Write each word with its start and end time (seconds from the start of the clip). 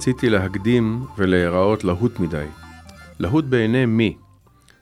רציתי 0.00 0.30
להקדים 0.30 1.04
ולהיראות 1.18 1.84
להוט 1.84 2.20
מדי. 2.20 2.46
להוט 3.18 3.44
בעיני 3.44 3.86
מי? 3.86 4.16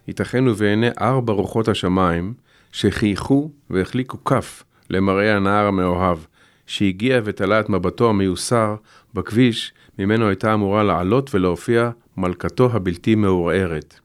ייתכן 0.08 0.48
ובעיני 0.48 0.88
ארבע 1.00 1.32
רוחות 1.32 1.68
השמיים, 1.68 2.34
שחייכו 2.72 3.50
והחליקו 3.70 4.24
כף 4.24 4.64
למראה 4.90 5.36
הנער 5.36 5.66
המאוהב, 5.66 6.18
שהגיע 6.66 7.20
ותלה 7.24 7.60
את 7.60 7.68
מבטו 7.68 8.10
המיוסר 8.10 8.76
בכביש, 9.14 9.72
ממנו 9.98 10.28
הייתה 10.28 10.54
אמורה 10.54 10.82
לעלות 10.82 11.34
ולהופיע 11.34 11.90
מלכתו 12.16 12.70
הבלתי 12.72 13.14
מעורערת. 13.14 14.00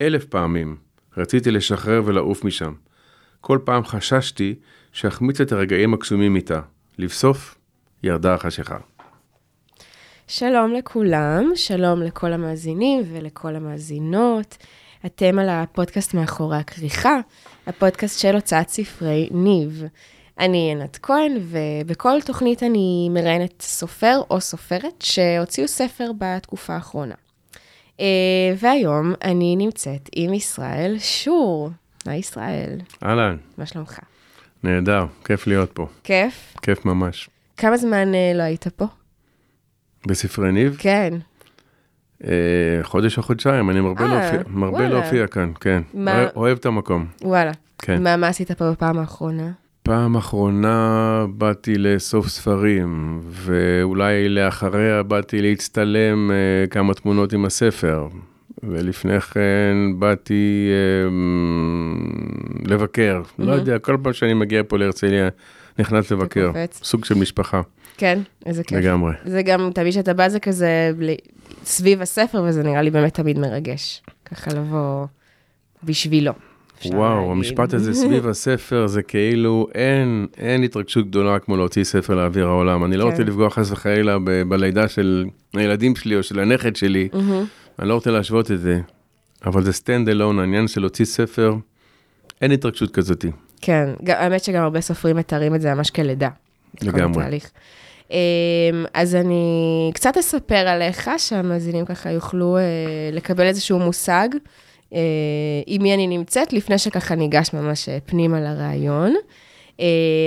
אלף 0.00 0.24
פעמים 0.24 0.76
רציתי 1.16 1.50
לשחרר 1.50 2.02
ולעוף 2.04 2.44
משם. 2.44 2.72
כל 3.40 3.58
פעם 3.64 3.84
חששתי 3.84 4.54
שאחמיץ 4.92 5.40
את 5.40 5.52
הרגעים 5.52 5.94
הקסומים 5.94 6.36
איתה. 6.36 6.60
לבסוף, 6.98 7.58
ירדה 8.02 8.34
החשיכה. 8.34 8.89
שלום 10.32 10.72
לכולם, 10.72 11.52
שלום 11.54 12.02
לכל 12.02 12.32
המאזינים 12.32 13.02
ולכל 13.12 13.56
המאזינות. 13.56 14.56
אתם 15.06 15.38
על 15.38 15.48
הפודקאסט 15.48 16.14
מאחורי 16.14 16.56
הכריכה, 16.56 17.16
הפודקאסט 17.66 18.20
של 18.20 18.34
הוצאת 18.34 18.68
ספרי 18.68 19.28
ניב. 19.32 19.84
אני 20.38 20.72
ענת 20.72 20.98
כהן, 21.02 21.32
ובכל 21.40 22.20
תוכנית 22.24 22.62
אני 22.62 23.08
מראיינת 23.10 23.62
סופר 23.62 24.20
או 24.30 24.40
סופרת 24.40 25.02
שהוציאו 25.02 25.68
ספר 25.68 26.10
בתקופה 26.18 26.74
האחרונה. 26.74 27.14
Uh, 27.96 28.00
והיום 28.58 29.12
אני 29.24 29.56
נמצאת 29.56 30.08
עם 30.12 30.34
ישראל 30.34 30.96
שור. 30.98 31.70
היי 32.06 32.18
ישראל. 32.18 32.80
אהלן. 33.04 33.36
מה 33.58 33.66
שלומך? 33.66 33.98
נהדר, 34.62 35.06
כיף 35.24 35.46
להיות 35.46 35.72
פה. 35.72 35.86
כיף? 36.04 36.54
כיף 36.62 36.84
ממש. 36.84 37.30
כמה 37.56 37.76
זמן 37.76 38.12
uh, 38.12 38.36
לא 38.36 38.42
היית 38.42 38.68
פה? 38.68 38.86
בספרי 40.06 40.52
ניב? 40.52 40.76
כן. 40.78 41.14
Uh, 42.22 42.26
חודש 42.82 43.18
או 43.18 43.22
חודשיים, 43.22 43.70
אני 43.70 43.80
מרבה, 43.80 44.04
אה, 44.04 44.14
להופיע, 44.20 44.40
מרבה. 44.50 44.88
להופיע 44.88 45.26
כאן, 45.26 45.52
כן. 45.60 45.82
מה- 45.94 46.14
אוהב, 46.22 46.28
אוהב 46.36 46.58
את 46.58 46.66
המקום. 46.66 47.06
וואלה. 47.22 47.52
כן. 47.78 48.02
מה, 48.02 48.16
מה 48.16 48.28
עשית 48.28 48.52
פה 48.52 48.70
בפעם 48.70 48.98
האחרונה? 48.98 49.50
פעם 49.82 50.16
אחרונה 50.16 51.24
באתי 51.34 51.74
לאסוף 51.78 52.28
ספרים, 52.28 53.20
ואולי 53.30 54.28
לאחריה 54.28 55.02
באתי 55.02 55.42
להצטלם 55.42 56.30
אה, 56.30 56.36
כמה 56.66 56.94
תמונות 56.94 57.32
עם 57.32 57.44
הספר. 57.44 58.08
ולפני 58.62 59.20
כן 59.20 59.76
באתי 59.98 60.68
אה, 60.70 61.10
לבקר. 62.66 63.22
לא 63.38 63.52
יודע, 63.52 63.78
כל 63.78 63.96
פעם 64.02 64.12
שאני 64.12 64.34
מגיע 64.34 64.62
פה 64.68 64.78
להרצליה, 64.78 65.28
נכנס 65.78 66.10
לבקר. 66.12 66.50
סוג 66.72 67.04
של 67.04 67.14
משפחה, 67.14 67.60
כן, 68.00 68.18
איזה 68.46 68.64
כיף. 68.64 68.78
לגמרי. 68.78 69.12
זה 69.24 69.42
גם, 69.42 69.70
תמיד 69.74 69.92
שאתה 69.92 70.14
בא 70.14 70.28
זה 70.28 70.40
כזה 70.40 70.92
בלי- 70.98 71.16
סביב 71.64 72.02
הספר, 72.02 72.42
וזה 72.48 72.62
נראה 72.62 72.82
לי 72.82 72.90
באמת 72.90 73.14
תמיד 73.14 73.38
מרגש. 73.38 74.02
ככה 74.24 74.50
לבוא 74.54 75.06
בשבילו. 75.84 76.32
וואו, 76.86 77.14
להגיד. 77.16 77.30
המשפט 77.30 77.74
הזה 77.74 77.94
סביב 77.94 78.26
הספר 78.32 78.86
זה 78.86 79.02
כאילו 79.02 79.68
אין, 79.74 80.26
אין 80.38 80.62
התרגשות 80.62 81.06
גדולה 81.08 81.38
כמו 81.38 81.56
להוציא 81.56 81.84
ספר 81.84 82.14
לאוויר 82.14 82.46
העולם. 82.46 82.84
אני 82.84 82.96
לא 82.96 83.04
כן. 83.04 83.10
רוצה 83.10 83.22
לפגוע 83.22 83.50
חס 83.50 83.70
וחלילה 83.70 84.18
ב- 84.18 84.42
בלידה 84.42 84.88
של 84.88 85.24
הילדים 85.54 85.96
שלי 85.96 86.16
או 86.16 86.22
של 86.22 86.38
הנכד 86.40 86.76
שלי. 86.76 87.08
אני 87.78 87.88
לא 87.88 87.94
רוצה 87.94 88.10
להשוות 88.10 88.50
את 88.50 88.60
זה, 88.60 88.80
אבל 89.46 89.62
זה 89.62 89.70
stand 89.70 90.08
alone, 90.08 90.40
העניין 90.40 90.68
של 90.68 90.80
להוציא 90.80 91.04
ספר, 91.04 91.54
אין 92.42 92.50
התרגשות 92.52 92.90
כזאתי. 92.94 93.30
כן, 93.60 93.88
גם- 94.04 94.16
האמת 94.18 94.44
שגם 94.44 94.62
הרבה 94.62 94.80
סופרים 94.80 95.16
מתארים 95.16 95.54
את 95.54 95.60
זה 95.60 95.74
ממש 95.74 95.90
כלידה. 95.90 96.28
כל 96.80 96.86
לגמרי. 96.86 97.24
אמ, 98.10 98.84
אז 98.94 99.14
אני 99.14 99.90
קצת 99.94 100.16
אספר 100.16 100.68
עליך, 100.68 101.10
שהמאזינים 101.18 101.84
ככה 101.84 102.10
יוכלו 102.10 102.56
אה, 102.56 102.62
לקבל 103.12 103.44
איזשהו 103.46 103.78
מושג 103.78 104.28
אה, 104.94 105.00
עם 105.66 105.82
מי 105.82 105.94
אני 105.94 106.06
נמצאת, 106.06 106.52
לפני 106.52 106.78
שככה 106.78 107.14
ניגש 107.14 107.52
ממש 107.52 107.88
אה, 107.88 107.98
פנימה 108.06 108.40
לרעיון. 108.40 109.14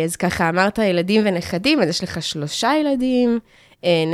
אז 0.06 0.16
ככה 0.16 0.50
אמרת 0.50 0.78
ילדים 0.78 1.22
ונכדים, 1.26 1.82
אז 1.82 1.90
יש 1.90 2.04
לך 2.04 2.22
שלושה 2.22 2.72
ילדים, 2.80 3.40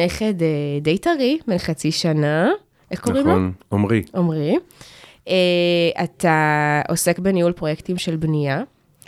נכד 0.05 0.33
די 0.81 0.97
טרי, 0.97 1.39
בן 1.47 1.57
חצי 1.57 1.91
שנה, 1.91 2.49
איך 2.91 2.99
קוראים 2.99 3.27
לו? 3.27 3.31
נכון, 3.31 3.51
עמרי, 3.71 4.03
עמרי. 4.15 4.55
אתה 6.03 6.81
עוסק 6.89 7.19
בניהול 7.19 7.51
פרויקטים 7.51 7.97
של 7.97 8.15
בנייה. 8.15 8.61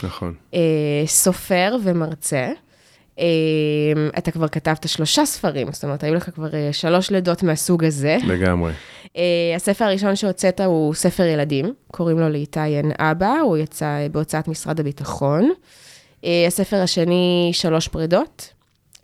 נכון. 0.04 0.34
סופר 1.06 1.76
ומרצה. 1.84 2.52
אה, 3.20 3.26
אתה 4.18 4.32
כבר 4.32 4.48
כתבת 4.48 4.90
שלושה 4.90 5.26
ספרים, 5.26 5.72
זאת 5.72 5.84
אומרת, 5.84 6.04
היו 6.04 6.16
לך 6.16 6.30
כבר 6.30 6.54
אה, 6.54 6.70
שלוש 6.72 7.12
לידות 7.12 7.44
מהסוג 7.44 7.84
הזה. 7.84 8.18
לגמרי. 8.28 8.72
אה, 9.18 9.54
הספר 9.56 9.86
הראשון 9.86 10.16
שהוצאת 10.16 10.62
הוא 10.62 10.94
ספר 10.94 11.24
ילדים, 11.24 11.74
קוראים 11.92 12.20
לו 12.20 12.30
לאיתי 12.30 12.78
אין 12.78 12.92
אבא, 13.00 13.36
הוא 13.44 13.58
יצא 13.58 14.08
בהוצאת 14.12 14.48
משרד 14.48 14.80
הביטחון. 14.80 15.52
הספר 16.48 16.78
השני, 16.78 17.50
שלוש 17.54 17.88
פרידות, 17.88 18.54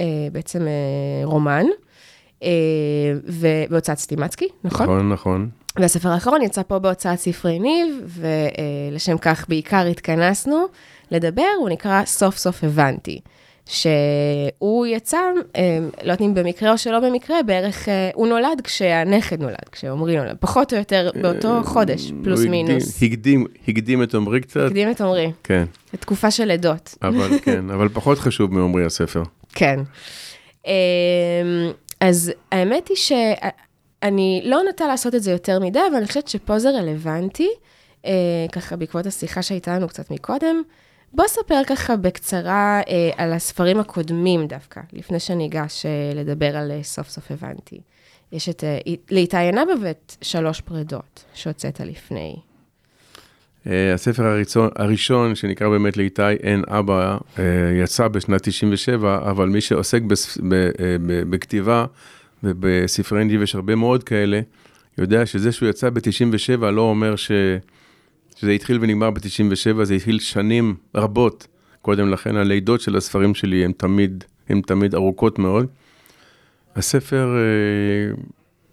אה, 0.02 0.06
בעצם 0.32 0.68
רומן, 1.24 1.66
ובהוצאת 3.24 3.98
סטימצקי, 3.98 4.48
נכון? 4.64 4.86
נכון, 4.86 5.10
נכון. 5.10 5.50
והספר 5.80 6.10
האחרון 6.10 6.42
יצא 6.42 6.62
פה 6.64 6.80
בהוצאת 6.80 7.20
ספרי 7.20 7.60
ניב, 7.60 7.88
ולשם 8.08 9.18
כך 9.18 9.46
בעיקר 9.50 9.86
התכנסנו 9.86 10.66
לדבר, 11.12 11.50
הוא 11.60 11.70
נקרא 11.70 12.06
סוף 12.06 12.38
סוף 12.38 12.64
הבנתי. 12.64 13.20
שהוא 13.68 14.86
יצא, 14.86 15.18
אה, 15.56 15.80
לא 15.82 16.02
יודעת 16.02 16.22
אם 16.22 16.34
במקרה 16.34 16.72
או 16.72 16.78
שלא 16.78 17.00
במקרה, 17.00 17.44
בערך, 17.44 17.90
אה, 17.90 18.10
הוא 18.14 18.28
נולד 18.28 18.62
כשהנכד 18.64 19.42
נולד, 19.42 19.70
כשעמרי 19.72 20.18
נולד, 20.18 20.38
פחות 20.40 20.74
או 20.74 20.78
יותר 20.78 21.10
באותו 21.22 21.62
חודש, 21.64 22.12
פלוס 22.24 22.46
מינוס. 22.46 23.04
הקדים, 23.04 23.46
הקדים 23.68 24.04
את 24.04 24.16
עמרי 24.16 24.42
קצת, 24.42 24.60
הקדים 24.66 24.92
את 24.92 25.02
עמרי, 25.02 25.32
כן, 25.44 25.66
תקופה 26.00 26.32
של 26.32 26.46
לידות. 26.46 26.96
אבל 27.02 27.30
כן, 27.46 27.70
אבל 27.70 27.90
פחות 27.90 28.20
חשוב 28.20 28.54
מעמרי 28.54 28.86
הספר. 28.86 29.24
כן. 29.54 29.80
אמ, 30.66 30.72
אז 32.00 32.32
האמת 32.52 32.88
היא 32.88 32.98
שאני 32.98 34.42
לא 34.46 34.62
נוטה 34.66 34.88
לעשות 34.88 35.16
את 35.16 35.24
זה 35.24 35.32
יותר 35.32 35.60
מדי, 35.60 35.80
אבל 35.90 35.96
אני 35.98 36.08
חושבת 36.08 36.28
שפה 36.28 36.60
זה 36.60 36.70
רלוונטי, 36.70 37.50
אה, 38.06 38.12
ככה 38.52 38.76
בעקבות 38.76 39.06
השיחה 39.06 39.42
שהייתה 39.42 39.76
לנו 39.76 39.88
קצת 39.88 40.12
מקודם. 40.12 40.62
בוא 41.14 41.28
ספר 41.28 41.62
ככה 41.68 41.96
בקצרה 41.96 42.82
אה, 42.88 43.10
על 43.18 43.34
הספרים 43.34 43.80
הקודמים 43.80 44.48
דווקא, 44.48 44.82
לפני 44.94 45.20
שניגש 45.20 45.86
אה, 45.86 46.12
לדבר 46.16 46.58
על 46.58 46.72
אה, 46.72 46.84
סוף 46.84 47.10
סוף 47.10 47.32
הבנתי. 47.32 47.82
יש 48.32 48.50
את 48.50 48.64
אה, 49.34 49.40
עינבה 49.42 49.74
ואת 49.84 50.16
שלוש 50.22 50.62
פרדות 50.62 51.24
שהוצאת 51.34 51.80
לפני. 51.80 52.36
אה, 53.68 53.94
הספר 53.94 54.24
הראשון, 54.24 54.70
הראשון 54.76 55.36
שנקרא 55.36 55.70
באמת 55.70 55.98
לאיתי 55.98 56.30
אין 56.44 56.64
אבא, 56.68 57.18
אה, 57.40 57.44
יצא 57.84 58.08
בשנת 58.08 58.42
97, 58.44 59.18
אבל 59.32 59.50
מי 59.50 59.62
שעוסק 59.62 60.02
בס, 60.02 60.38
ב, 60.38 60.54
אה, 60.54 60.70
ב, 61.06 61.24
בכתיבה 61.30 61.86
ובספרי 62.44 63.26
ניב 63.26 63.42
יש 63.42 63.56
הרבה 63.56 63.76
מאוד 63.76 64.04
כאלה, 64.04 64.42
יודע 64.98 65.26
שזה 65.26 65.52
שהוא 65.52 65.70
יצא 65.70 65.90
ב-97 65.90 66.66
לא 66.66 66.82
אומר 66.82 67.16
ש, 67.16 67.32
שזה 68.38 68.52
התחיל 68.52 68.78
ונגמר 68.82 69.12
ב-97, 69.12 69.84
זה 69.84 69.94
התחיל 69.94 70.20
שנים 70.20 70.76
רבות 70.96 71.48
קודם 71.82 72.10
לכן. 72.10 72.36
הלידות 72.36 72.82
של 72.82 72.96
הספרים 72.96 73.36
שלי 73.36 73.66
הן 73.66 73.72
תמיד, 73.72 74.24
הן 74.50 74.62
תמיד 74.62 74.96
ארוכות 74.96 75.40
מאוד. 75.40 75.68
הספר, 76.76 77.36
אה, 77.38 78.16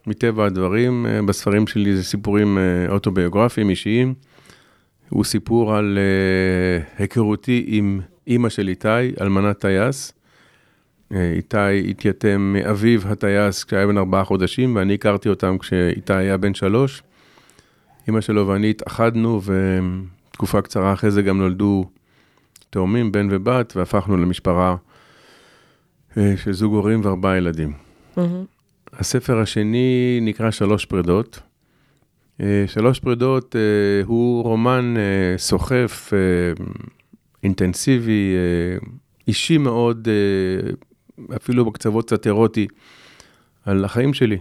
מטבע 0.07 0.47
הדברים, 0.47 1.07
אה, 1.07 1.23
בספרים 1.23 1.67
שלי 1.67 1.97
זה 1.97 2.05
סיפורים 2.05 2.59
אה, 2.59 2.63
אוטוביוגרפיים, 2.89 3.71
אישיים. 3.71 4.15
הוא 5.09 5.25
סיפור 5.25 5.75
על 5.75 5.99
היכרותי 6.99 7.65
עם 7.67 8.01
אימא 8.27 8.49
של 8.49 8.69
איתי, 8.69 8.89
אלמנת 9.21 9.59
טייס. 9.59 10.13
איתי 11.11 11.91
התייתם 11.91 12.53
מאביו 12.53 13.09
הטייס 13.09 13.65
כשהיה 13.65 13.87
בן 13.87 13.99
ארבעה 13.99 14.25
חודשים, 14.25 14.77
ואני 14.77 14.95
הכרתי 14.95 15.29
אותם 15.29 15.59
כשאיתי 15.59 16.15
היה 16.15 16.37
בן 16.37 16.55
שלוש. 16.55 17.03
אימא 18.09 18.21
שלו 18.21 18.49
ואני 18.49 18.71
התאחדנו, 18.71 19.41
ותקופה 20.31 20.63
קצרה 20.63 20.93
אחרי 20.93 21.11
זה 21.11 21.23
גם 21.23 21.39
נולדו 21.39 21.85
תאומים, 22.71 23.13
בן 23.13 23.29
ובת, 23.31 23.77
והפכנו 23.77 24.17
למשפחה 24.17 24.77
uh, 26.11 26.15
של 26.37 26.53
זוג 26.53 26.75
הורים 26.75 27.01
וארבעה 27.05 27.37
ילדים. 27.37 27.73
מהמם. 28.17 28.45
הספר 28.93 29.39
השני 29.39 30.19
נקרא 30.23 30.51
שלוש 30.51 30.85
פרדות. 30.85 31.41
אה, 32.41 32.65
שלוש 32.67 33.01
פרדות 33.01 33.57
אה, 33.57 33.61
הוא 34.05 34.45
רומן 34.45 34.95
אה, 34.97 35.39
סוחף, 35.39 36.11
אה, 36.13 36.19
אינטנסיבי, 37.43 38.35
אה, 38.35 38.87
אישי 39.29 39.59
מאוד, 39.59 40.09
אה, 40.09 40.71
אפילו 41.37 41.65
בקצוות 41.65 42.07
קצת 42.07 42.27
אירוטי, 42.27 42.67
על 43.65 43.85
החיים 43.85 44.15
שלי. 44.15 44.39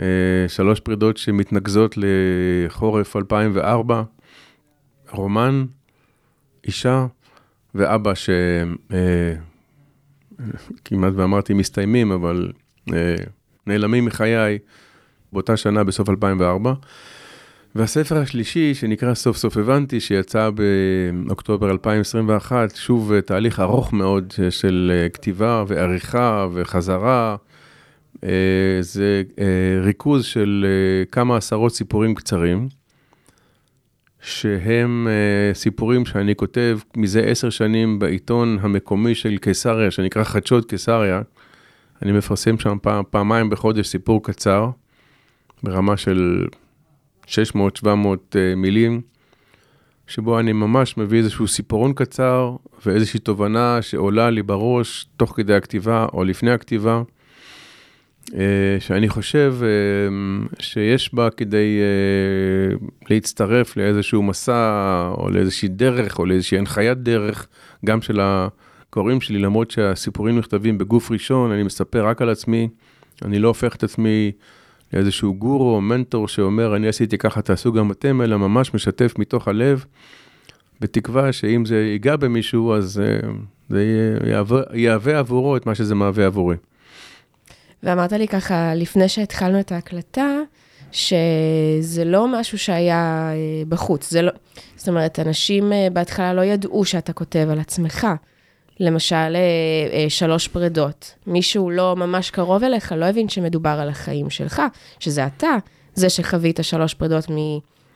אה, 0.00 0.48
שלוש 0.48 0.80
פרדות 0.80 1.16
שמתנקזות 1.16 1.94
לחורף 1.96 3.16
2004, 3.16 4.02
רומן, 5.10 5.64
אישה 6.66 7.06
ואבא 7.74 8.14
ש... 8.14 8.30
אה, 8.92 9.34
ואמרתי 10.92 11.54
מסתיימים, 11.54 12.12
אבל 12.12 12.52
אה, 12.94 13.14
נעלמים 13.66 14.04
מחיי 14.04 14.58
באותה 15.32 15.56
שנה, 15.56 15.84
בסוף 15.84 16.10
2004. 16.10 16.72
והספר 17.74 18.18
השלישי, 18.18 18.74
שנקרא 18.74 19.14
סוף 19.14 19.36
סוף 19.36 19.56
הבנתי, 19.56 20.00
שיצא 20.00 20.50
באוקטובר 21.26 21.70
2021, 21.70 22.76
שוב 22.76 23.20
תהליך 23.20 23.60
ארוך 23.60 23.92
מאוד 23.92 24.32
של 24.50 25.06
כתיבה 25.12 25.64
ועריכה 25.68 26.46
וחזרה. 26.52 27.36
זה 28.80 29.22
ריכוז 29.82 30.24
של 30.24 30.66
כמה 31.12 31.36
עשרות 31.36 31.74
סיפורים 31.74 32.14
קצרים. 32.14 32.68
שהם 34.20 35.08
סיפורים 35.54 36.06
שאני 36.06 36.36
כותב 36.36 36.78
מזה 36.96 37.20
עשר 37.20 37.50
שנים 37.50 37.98
בעיתון 37.98 38.58
המקומי 38.60 39.14
של 39.14 39.38
קיסריה, 39.38 39.90
שנקרא 39.90 40.24
חדשות 40.24 40.68
קיסריה. 40.68 41.22
אני 42.02 42.12
מפרסם 42.12 42.58
שם 42.58 42.76
פעם, 42.82 43.04
פעמיים 43.10 43.50
בחודש 43.50 43.86
סיפור 43.88 44.22
קצר, 44.24 44.70
ברמה 45.62 45.96
של 45.96 46.46
600-700 47.26 47.28
uh, 47.28 47.86
אה, 48.36 48.54
מילים, 48.56 49.00
שבו 50.06 50.38
אני 50.38 50.52
ממש 50.52 50.96
מביא 50.96 51.18
איזשהו 51.18 51.48
סיפורון 51.48 51.92
קצר 51.92 52.56
ואיזושהי 52.86 53.20
תובנה 53.20 53.82
שעולה 53.82 54.30
לי 54.30 54.42
בראש 54.42 55.06
תוך 55.16 55.32
כדי 55.36 55.54
הכתיבה 55.54 56.06
או 56.12 56.24
לפני 56.24 56.50
הכתיבה. 56.50 57.02
אה, 58.34 58.76
שאני 58.80 59.08
חושב 59.08 59.54
אה, 59.62 59.68
שיש 60.58 61.14
בה 61.14 61.30
כדי 61.30 61.78
אה, 61.80 62.76
להצטרף 63.10 63.76
לאיזשהו 63.76 64.22
מסע 64.22 65.10
או 65.18 65.30
לאיזושהי 65.30 65.68
דרך 65.68 66.18
או 66.18 66.26
לאיזושהי 66.26 66.58
הנחיית 66.58 66.98
דרך, 66.98 67.46
גם 67.84 68.02
של 68.02 68.20
הקוראים 68.22 69.20
שלי, 69.20 69.38
למרות 69.38 69.70
שהסיפורים 69.70 70.38
נכתבים 70.38 70.78
בגוף 70.78 71.10
ראשון, 71.10 71.52
אני 71.52 71.62
מספר 71.62 72.06
רק 72.06 72.22
על 72.22 72.28
עצמי, 72.30 72.68
אני 73.24 73.38
לא 73.38 73.48
הופך 73.48 73.76
את 73.76 73.84
עצמי 73.84 74.32
לאיזשהו 74.92 75.34
גורו 75.34 75.74
או 75.74 75.80
מנטור 75.80 76.28
שאומר, 76.28 76.76
אני 76.76 76.88
עשיתי 76.88 77.18
ככה, 77.18 77.42
תעשו 77.42 77.72
גם 77.72 77.90
אתם, 77.90 78.22
אלא 78.22 78.36
ממש 78.36 78.74
משתף 78.74 79.14
מתוך 79.18 79.48
הלב, 79.48 79.84
בתקווה 80.80 81.32
שאם 81.32 81.64
זה 81.64 81.76
ייגע 81.76 82.16
במישהו, 82.16 82.74
אז 82.74 83.02
זה 83.68 83.84
יהווה, 84.74 85.18
עבורו 85.18 85.56
את 85.56 85.66
מה 85.66 85.74
שזה 85.74 85.94
מהווה 85.94 86.26
עבורי. 86.26 86.56
ואמרת 87.86 88.12
לי 88.12 88.28
ככה, 88.28 88.74
לפני 88.74 89.08
שהתחלנו 89.08 89.60
את 89.60 89.72
ההקלטה, 89.72 90.26
שזה 90.92 92.04
לא 92.04 92.28
משהו 92.28 92.58
שהיה 92.58 93.30
אה, 93.32 93.64
בחוץ. 93.68 94.10
זה 94.10 94.22
לא, 94.22 94.32
זאת 94.76 94.88
אומרת, 94.88 95.18
אנשים 95.18 95.72
אה, 95.72 95.88
בהתחלה 95.92 96.34
לא 96.34 96.44
ידעו 96.44 96.84
שאתה 96.84 97.12
כותב 97.12 97.48
על 97.50 97.60
עצמך. 97.60 98.06
למשל, 98.80 99.36
אה, 99.36 100.06
שלוש 100.08 100.48
פרדות. 100.48 101.14
מישהו 101.26 101.70
לא 101.70 101.96
ממש 101.96 102.30
קרוב 102.30 102.64
אליך 102.64 102.92
לא 102.92 103.04
הבין 103.04 103.28
שמדובר 103.28 103.78
על 103.80 103.88
החיים 103.88 104.30
שלך, 104.30 104.62
שזה 104.98 105.26
אתה, 105.26 105.56
זה 105.94 106.08
שחווית 106.08 106.58
שלוש 106.62 106.94
פרדות 106.94 107.26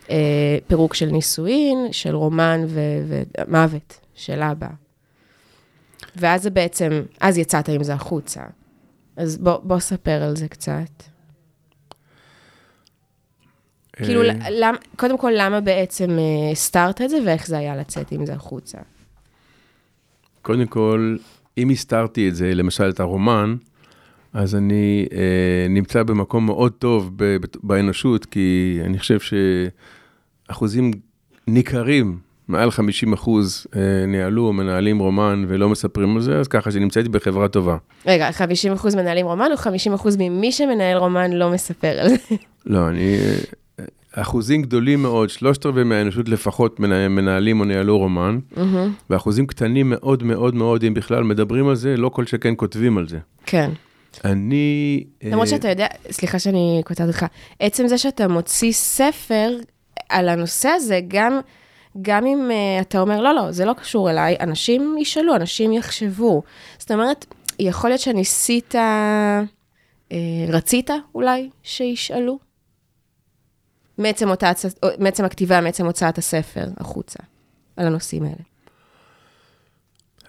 מפירוק 0.08 0.94
של 0.94 1.06
נישואין, 1.06 1.88
של 1.92 2.14
רומן 2.16 2.64
ומוות 2.68 3.98
של 4.14 4.42
אבא. 4.42 4.68
ואז 6.16 6.42
זה 6.42 6.50
בעצם, 6.50 7.02
אז 7.20 7.38
יצאת 7.38 7.68
עם 7.68 7.82
זה 7.82 7.94
החוצה. 7.94 8.40
אז 9.20 9.38
בוא, 9.38 9.58
בוא 9.62 9.78
ספר 9.78 10.22
על 10.22 10.36
זה 10.36 10.48
קצת. 10.48 11.02
כאילו, 13.96 14.22
אה, 14.22 14.50
למ, 14.50 14.74
קודם 14.96 15.18
כל, 15.18 15.32
למה 15.36 15.60
בעצם 15.60 16.18
הסתרת 16.52 17.00
אה, 17.00 17.04
את 17.04 17.10
זה, 17.10 17.18
ואיך 17.26 17.46
זה 17.46 17.58
היה 17.58 17.76
לצאת 17.76 18.12
עם 18.12 18.26
זה 18.26 18.32
החוצה? 18.32 18.78
קודם 20.42 20.66
כל, 20.66 21.16
אם 21.58 21.70
הסתרתי 21.70 22.28
את 22.28 22.34
זה, 22.34 22.54
למשל 22.54 22.90
את 22.90 23.00
הרומן, 23.00 23.56
אז 24.32 24.54
אני 24.54 25.06
אה, 25.12 25.66
נמצא 25.68 26.02
במקום 26.02 26.46
מאוד 26.46 26.72
טוב 26.72 27.12
ב, 27.16 27.36
באנושות, 27.62 28.24
כי 28.24 28.78
אני 28.84 28.98
חושב 28.98 29.18
שאחוזים 30.48 30.90
ניכרים 31.46 32.18
מעל 32.50 32.70
50 32.70 33.12
אחוז 33.12 33.66
אה, 33.76 34.06
ניהלו 34.06 34.46
או 34.46 34.52
מנהלים 34.52 34.98
רומן 34.98 35.44
ולא 35.48 35.68
מספרים 35.68 36.16
על 36.16 36.22
זה, 36.22 36.38
אז 36.38 36.48
ככה 36.48 36.70
שנמצאתי 36.70 37.08
בחברה 37.08 37.48
טובה. 37.48 37.76
רגע, 38.06 38.32
50 38.32 38.72
אחוז 38.72 38.94
מנהלים 38.94 39.26
רומן 39.26 39.48
או 39.52 39.56
50 39.56 39.92
אחוז 39.92 40.16
ממי 40.18 40.52
שמנהל 40.52 40.96
רומן 40.96 41.32
לא 41.32 41.50
מספר 41.50 42.00
על 42.00 42.08
זה? 42.08 42.16
לא, 42.66 42.88
אני... 42.88 43.16
אה, 43.18 43.84
אחוזים 44.12 44.62
גדולים 44.62 45.02
מאוד, 45.02 45.30
שלושת 45.30 45.66
רבעי 45.66 45.84
מהאנושות 45.84 46.28
לפחות 46.28 46.80
מנהלים 46.80 47.60
או 47.60 47.64
ניהלו 47.64 47.98
רומן, 47.98 48.38
mm-hmm. 48.54 48.60
ואחוזים 49.10 49.46
קטנים 49.46 49.90
מאוד 49.90 50.22
מאוד 50.22 50.54
מאוד, 50.54 50.84
אם 50.84 50.94
בכלל 50.94 51.24
מדברים 51.24 51.68
על 51.68 51.74
זה, 51.74 51.96
לא 51.96 52.08
כל 52.08 52.26
שכן 52.26 52.54
כותבים 52.56 52.98
על 52.98 53.08
זה. 53.08 53.18
כן. 53.46 53.70
אני... 54.24 55.04
למרות 55.22 55.48
שאתה 55.48 55.68
יודע, 55.68 55.86
סליחה 56.10 56.38
שאני 56.38 56.82
קוטעת 56.84 57.08
אותך, 57.08 57.26
עצם 57.60 57.88
זה 57.88 57.98
שאתה 57.98 58.28
מוציא 58.28 58.72
ספר 58.72 59.50
על 60.08 60.28
הנושא 60.28 60.68
הזה, 60.68 61.00
גם... 61.08 61.40
גם 62.02 62.26
אם 62.26 62.50
uh, 62.50 62.82
אתה 62.82 63.00
אומר, 63.00 63.20
לא, 63.20 63.34
לא, 63.34 63.52
זה 63.52 63.64
לא 63.64 63.72
קשור 63.72 64.10
אליי, 64.10 64.36
אנשים 64.40 64.96
ישאלו, 64.98 65.36
אנשים 65.36 65.72
יחשבו. 65.72 66.42
זאת 66.78 66.90
אומרת, 66.90 67.26
יכול 67.58 67.90
להיות 67.90 68.00
שניסית, 68.00 68.74
uh, 68.74 70.14
רצית 70.48 70.90
אולי 71.14 71.50
שישאלו? 71.62 72.38
מעצם, 73.98 74.28
אותה, 74.28 74.52
מעצם 74.98 75.24
הכתיבה, 75.24 75.60
מעצם 75.60 75.86
הוצאת 75.86 76.18
הספר 76.18 76.64
החוצה, 76.76 77.18
על 77.76 77.86
הנושאים 77.86 78.22
האלה. 78.22 78.50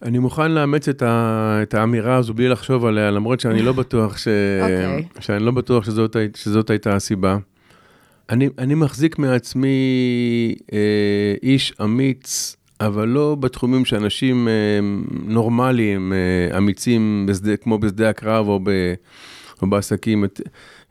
אני 0.01 0.19
מוכן 0.19 0.51
לאמץ 0.51 0.89
את, 0.89 1.01
ה, 1.01 1.59
את 1.63 1.73
האמירה 1.73 2.15
הזו 2.15 2.33
בלי 2.33 2.49
לחשוב 2.49 2.85
עליה, 2.85 3.11
למרות 3.11 3.39
שאני 3.39 3.61
לא 3.61 3.71
בטוח, 3.71 4.17
ש, 4.17 4.27
okay. 4.27 4.63
אוקיי. 4.63 5.07
שאני 5.19 5.43
לא 5.43 5.51
בטוח 5.51 5.85
שזאת, 5.85 6.15
שזאת 6.35 6.69
הייתה 6.69 6.95
הסיבה. 6.95 7.37
אני, 8.31 8.49
אני 8.57 8.75
מחזיק 8.75 9.19
מעצמי 9.19 9.77
אה, 10.73 11.33
איש 11.43 11.73
אמיץ, 11.83 12.55
אבל 12.79 13.07
לא 13.07 13.35
בתחומים 13.39 13.85
שאנשים 13.85 14.47
אה, 14.47 14.53
נורמליים, 15.25 16.13
אה, 16.13 16.57
אמיצים, 16.57 17.25
בשדה, 17.29 17.57
כמו 17.57 17.79
בשדה 17.79 18.09
הקרב 18.09 18.47
או, 18.47 18.59
ב, 18.63 18.69
או 19.61 19.69
בעסקים, 19.69 20.25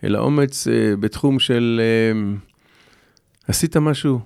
אלא 0.04 0.18
אומץ 0.18 0.68
אה, 0.68 0.96
בתחום 0.96 1.38
של 1.38 1.80
אה, 1.82 2.20
עשית 3.48 3.76
משהו, 3.76 4.20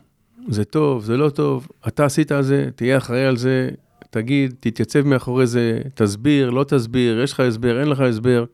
זה 0.48 0.64
טוב, 0.64 1.04
זה 1.04 1.16
לא 1.16 1.30
טוב, 1.30 1.68
אתה 1.88 2.04
עשית 2.04 2.32
על 2.32 2.42
זה, 2.42 2.68
תהיה 2.76 2.96
אחראי 2.96 3.24
על 3.24 3.36
זה, 3.36 3.68
תגיד, 4.10 4.54
תתייצב 4.60 5.06
מאחורי 5.06 5.46
זה, 5.46 5.80
תסביר, 5.94 6.50
לא 6.50 6.64
תסביר, 6.64 7.22
יש 7.22 7.32
לך 7.32 7.40
הסבר, 7.40 7.80
אין 7.80 7.88
לך 7.88 8.00
הסבר. 8.00 8.44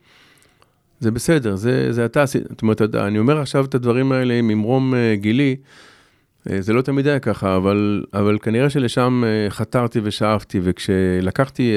זה 1.00 1.10
בסדר, 1.10 1.56
זה, 1.56 1.92
זה 1.92 2.04
אתה 2.04 2.22
עשית, 2.22 2.42
זאת 2.48 2.62
אומרת, 2.62 2.82
אני 2.94 3.18
אומר 3.18 3.40
עכשיו 3.40 3.64
את 3.64 3.74
הדברים 3.74 4.12
האלה 4.12 4.42
ממרום 4.42 4.94
uh, 4.94 5.20
גילי, 5.20 5.56
uh, 5.56 6.52
זה 6.60 6.72
לא 6.72 6.82
תמיד 6.82 7.06
היה 7.06 7.18
ככה, 7.18 7.56
אבל, 7.56 8.04
אבל 8.14 8.38
כנראה 8.42 8.70
שלשם 8.70 9.24
uh, 9.24 9.50
חתרתי 9.50 10.00
ושאפתי, 10.02 10.60
וכשלקחתי 10.62 11.72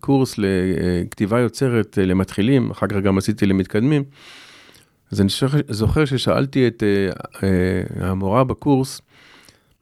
קורס 0.00 0.34
לכתיבה 0.38 1.40
יוצרת 1.40 1.98
למתחילים, 2.02 2.70
אחר 2.70 2.86
כך 2.86 2.96
גם 2.96 3.18
עשיתי 3.18 3.46
למתקדמים, 3.46 4.04
אז 5.12 5.20
אני 5.20 5.28
זוכר 5.68 6.04
ששאלתי 6.04 6.66
את 6.66 6.82
המורה 8.00 8.44
בקורס, 8.44 9.00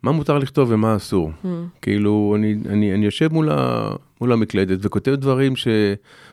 מה 0.02 0.12
מותר 0.12 0.38
לכתוב 0.38 0.70
ומה 0.70 0.96
אסור. 0.96 1.30
Mm. 1.44 1.46
כאילו, 1.82 2.34
אני, 2.38 2.56
אני, 2.68 2.94
אני 2.94 3.04
יושב 3.04 3.32
מול, 3.32 3.50
ה, 3.50 3.90
מול 4.20 4.32
המקלדת 4.32 4.78
וכותב 4.82 5.14
דברים 5.14 5.54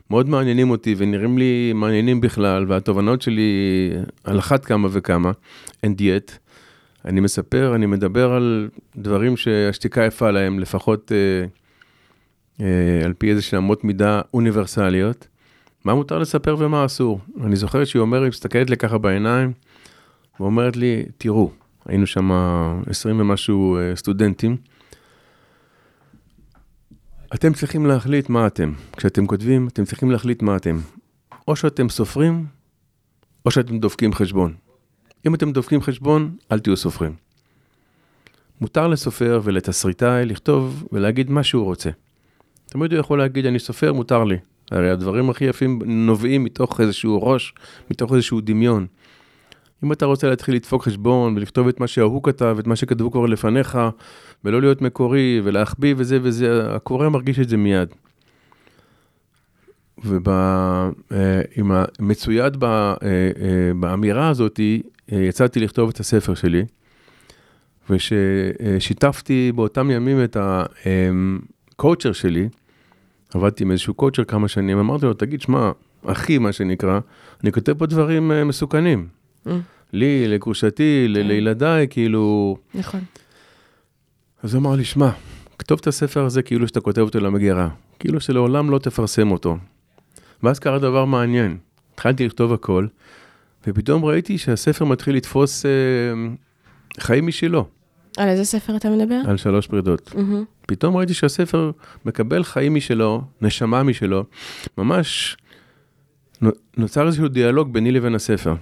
שמאוד 0.08 0.28
מעניינים 0.28 0.70
אותי 0.70 0.94
ונראים 0.98 1.38
לי 1.38 1.72
מעניינים 1.74 2.20
בכלל, 2.20 2.64
והתובנות 2.68 3.22
שלי 3.22 3.90
על 4.24 4.38
אחת 4.38 4.64
כמה 4.64 4.88
וכמה, 4.92 5.30
and 5.86 5.98
yet, 5.98 6.32
אני 7.04 7.20
מספר, 7.20 7.74
אני 7.74 7.86
מדבר 7.86 8.32
על 8.32 8.68
דברים 8.96 9.36
שהשתיקה 9.36 10.04
יפה 10.04 10.30
להם, 10.30 10.58
לפחות 10.58 11.12
אה, 11.12 11.46
אה, 12.60 13.04
על 13.04 13.12
פי 13.12 13.30
איזה 13.30 13.42
שהן 13.42 13.58
אמות 13.58 13.84
מידה 13.84 14.20
אוניברסליות. 14.34 15.28
מה 15.84 15.94
מותר 15.94 16.18
לספר 16.18 16.56
ומה 16.58 16.84
אסור. 16.84 17.20
אני 17.44 17.56
זוכר 17.56 17.84
שהיא 17.84 18.00
אומרת, 18.00 18.28
מסתכלת 18.28 18.70
לי 18.70 18.76
ככה 18.76 18.98
בעיניים, 18.98 19.52
ואומרת 20.40 20.76
לי, 20.76 21.02
תראו, 21.18 21.50
היינו 21.86 22.06
שם 22.06 22.30
20 22.86 23.20
ומשהו 23.20 23.76
אה, 23.76 23.96
סטודנטים. 23.96 24.56
אתם 27.34 27.52
צריכים 27.52 27.86
להחליט 27.86 28.28
מה 28.28 28.46
אתם. 28.46 28.72
כשאתם 28.96 29.26
כותבים, 29.26 29.68
אתם 29.68 29.84
צריכים 29.84 30.10
להחליט 30.10 30.42
מה 30.42 30.56
אתם. 30.56 30.78
או 31.48 31.56
שאתם 31.56 31.88
סופרים, 31.88 32.46
או 33.46 33.50
שאתם 33.50 33.78
דופקים 33.78 34.14
חשבון. 34.14 34.54
אם 35.26 35.34
אתם 35.34 35.52
דופקים 35.52 35.82
חשבון, 35.82 36.36
אל 36.52 36.58
תהיו 36.58 36.76
סופרים. 36.76 37.14
מותר 38.60 38.88
לסופר 38.88 39.40
ולתסריטאי 39.44 40.26
לכתוב 40.26 40.88
ולהגיד 40.92 41.30
מה 41.30 41.42
שהוא 41.42 41.64
רוצה. 41.64 41.90
תמיד 42.66 42.92
הוא 42.92 43.00
יכול 43.00 43.18
להגיד, 43.18 43.46
אני 43.46 43.58
סופר, 43.58 43.92
מותר 43.92 44.24
לי. 44.24 44.36
הרי 44.70 44.90
הדברים 44.90 45.30
הכי 45.30 45.44
יפים 45.44 45.82
נובעים 45.86 46.44
מתוך 46.44 46.80
איזשהו 46.80 47.22
ראש, 47.22 47.54
מתוך 47.90 48.14
איזשהו 48.14 48.40
דמיון. 48.40 48.86
אם 49.84 49.92
אתה 49.92 50.06
רוצה 50.06 50.28
להתחיל 50.30 50.54
לדפוק 50.54 50.84
חשבון 50.84 51.36
ולכתוב 51.36 51.68
את 51.68 51.80
מה 51.80 51.86
שההוא 51.86 52.22
כתב, 52.22 52.56
את 52.60 52.66
מה 52.66 52.76
שכתבו 52.76 53.10
כבר 53.10 53.26
לפניך, 53.26 53.78
ולא 54.44 54.60
להיות 54.60 54.82
מקורי 54.82 55.40
ולהחביא 55.44 55.94
וזה 55.96 56.18
וזה, 56.22 56.74
הקורא 56.74 57.08
מרגיש 57.08 57.38
את 57.38 57.48
זה 57.48 57.56
מיד. 57.56 57.88
ומצויד 61.98 62.56
באמירה 63.80 64.28
הזאת, 64.28 64.60
יצאתי 65.08 65.60
לכתוב 65.60 65.88
את 65.88 66.00
הספר 66.00 66.34
שלי, 66.34 66.64
וששיתפתי 67.90 69.52
באותם 69.54 69.90
ימים 69.90 70.24
את 70.24 70.36
הקואוצ'ר 70.40 72.12
שלי, 72.12 72.48
עבדתי 73.34 73.64
עם 73.64 73.70
איזשהו 73.70 73.94
קואוצ'ר 73.94 74.24
כמה 74.24 74.48
שנים, 74.48 74.78
אמרתי 74.78 75.06
לו, 75.06 75.14
תגיד, 75.14 75.40
שמע, 75.40 75.70
אחי, 76.06 76.38
מה 76.38 76.52
שנקרא, 76.52 77.00
אני 77.42 77.52
כותב 77.52 77.74
פה 77.78 77.86
דברים 77.86 78.32
מסוכנים. 78.48 79.15
Mm. 79.46 79.50
לי, 79.92 80.28
לגרושתי, 80.28 81.06
כן. 81.14 81.26
לילדיי, 81.26 81.86
כאילו... 81.90 82.56
נכון. 82.74 83.00
אז 84.42 84.54
הוא 84.54 84.60
אמר 84.60 84.76
לי, 84.76 84.84
שמע, 84.84 85.10
כתוב 85.58 85.78
את 85.80 85.86
הספר 85.86 86.24
הזה 86.24 86.42
כאילו 86.42 86.68
שאתה 86.68 86.80
כותב 86.80 87.00
אותו 87.00 87.20
למגירה, 87.20 87.68
כאילו 87.98 88.20
שלעולם 88.20 88.70
לא 88.70 88.78
תפרסם 88.78 89.30
אותו. 89.30 89.56
ואז 90.42 90.58
קרה 90.58 90.78
דבר 90.78 91.04
מעניין, 91.04 91.56
התחלתי 91.94 92.26
לכתוב 92.26 92.52
הכל, 92.52 92.86
ופתאום 93.66 94.04
ראיתי 94.04 94.38
שהספר 94.38 94.84
מתחיל 94.84 95.16
לתפוס 95.16 95.66
אה, 95.66 95.70
חיים 97.00 97.26
משלו. 97.26 97.66
על 98.16 98.28
איזה 98.28 98.44
ספר 98.44 98.76
אתה 98.76 98.90
מדבר? 98.90 99.20
על 99.28 99.36
שלוש 99.36 99.66
פרידות. 99.66 100.12
Mm-hmm. 100.14 100.44
פתאום 100.66 100.96
ראיתי 100.96 101.14
שהספר 101.14 101.70
מקבל 102.04 102.44
חיים 102.44 102.74
משלו, 102.74 103.22
נשמה 103.40 103.82
משלו, 103.82 104.24
ממש 104.78 105.36
נוצר 106.76 107.06
איזשהו 107.06 107.28
דיאלוג 107.28 107.72
ביני 107.72 107.92
לבין 107.92 108.14
הספר. 108.14 108.54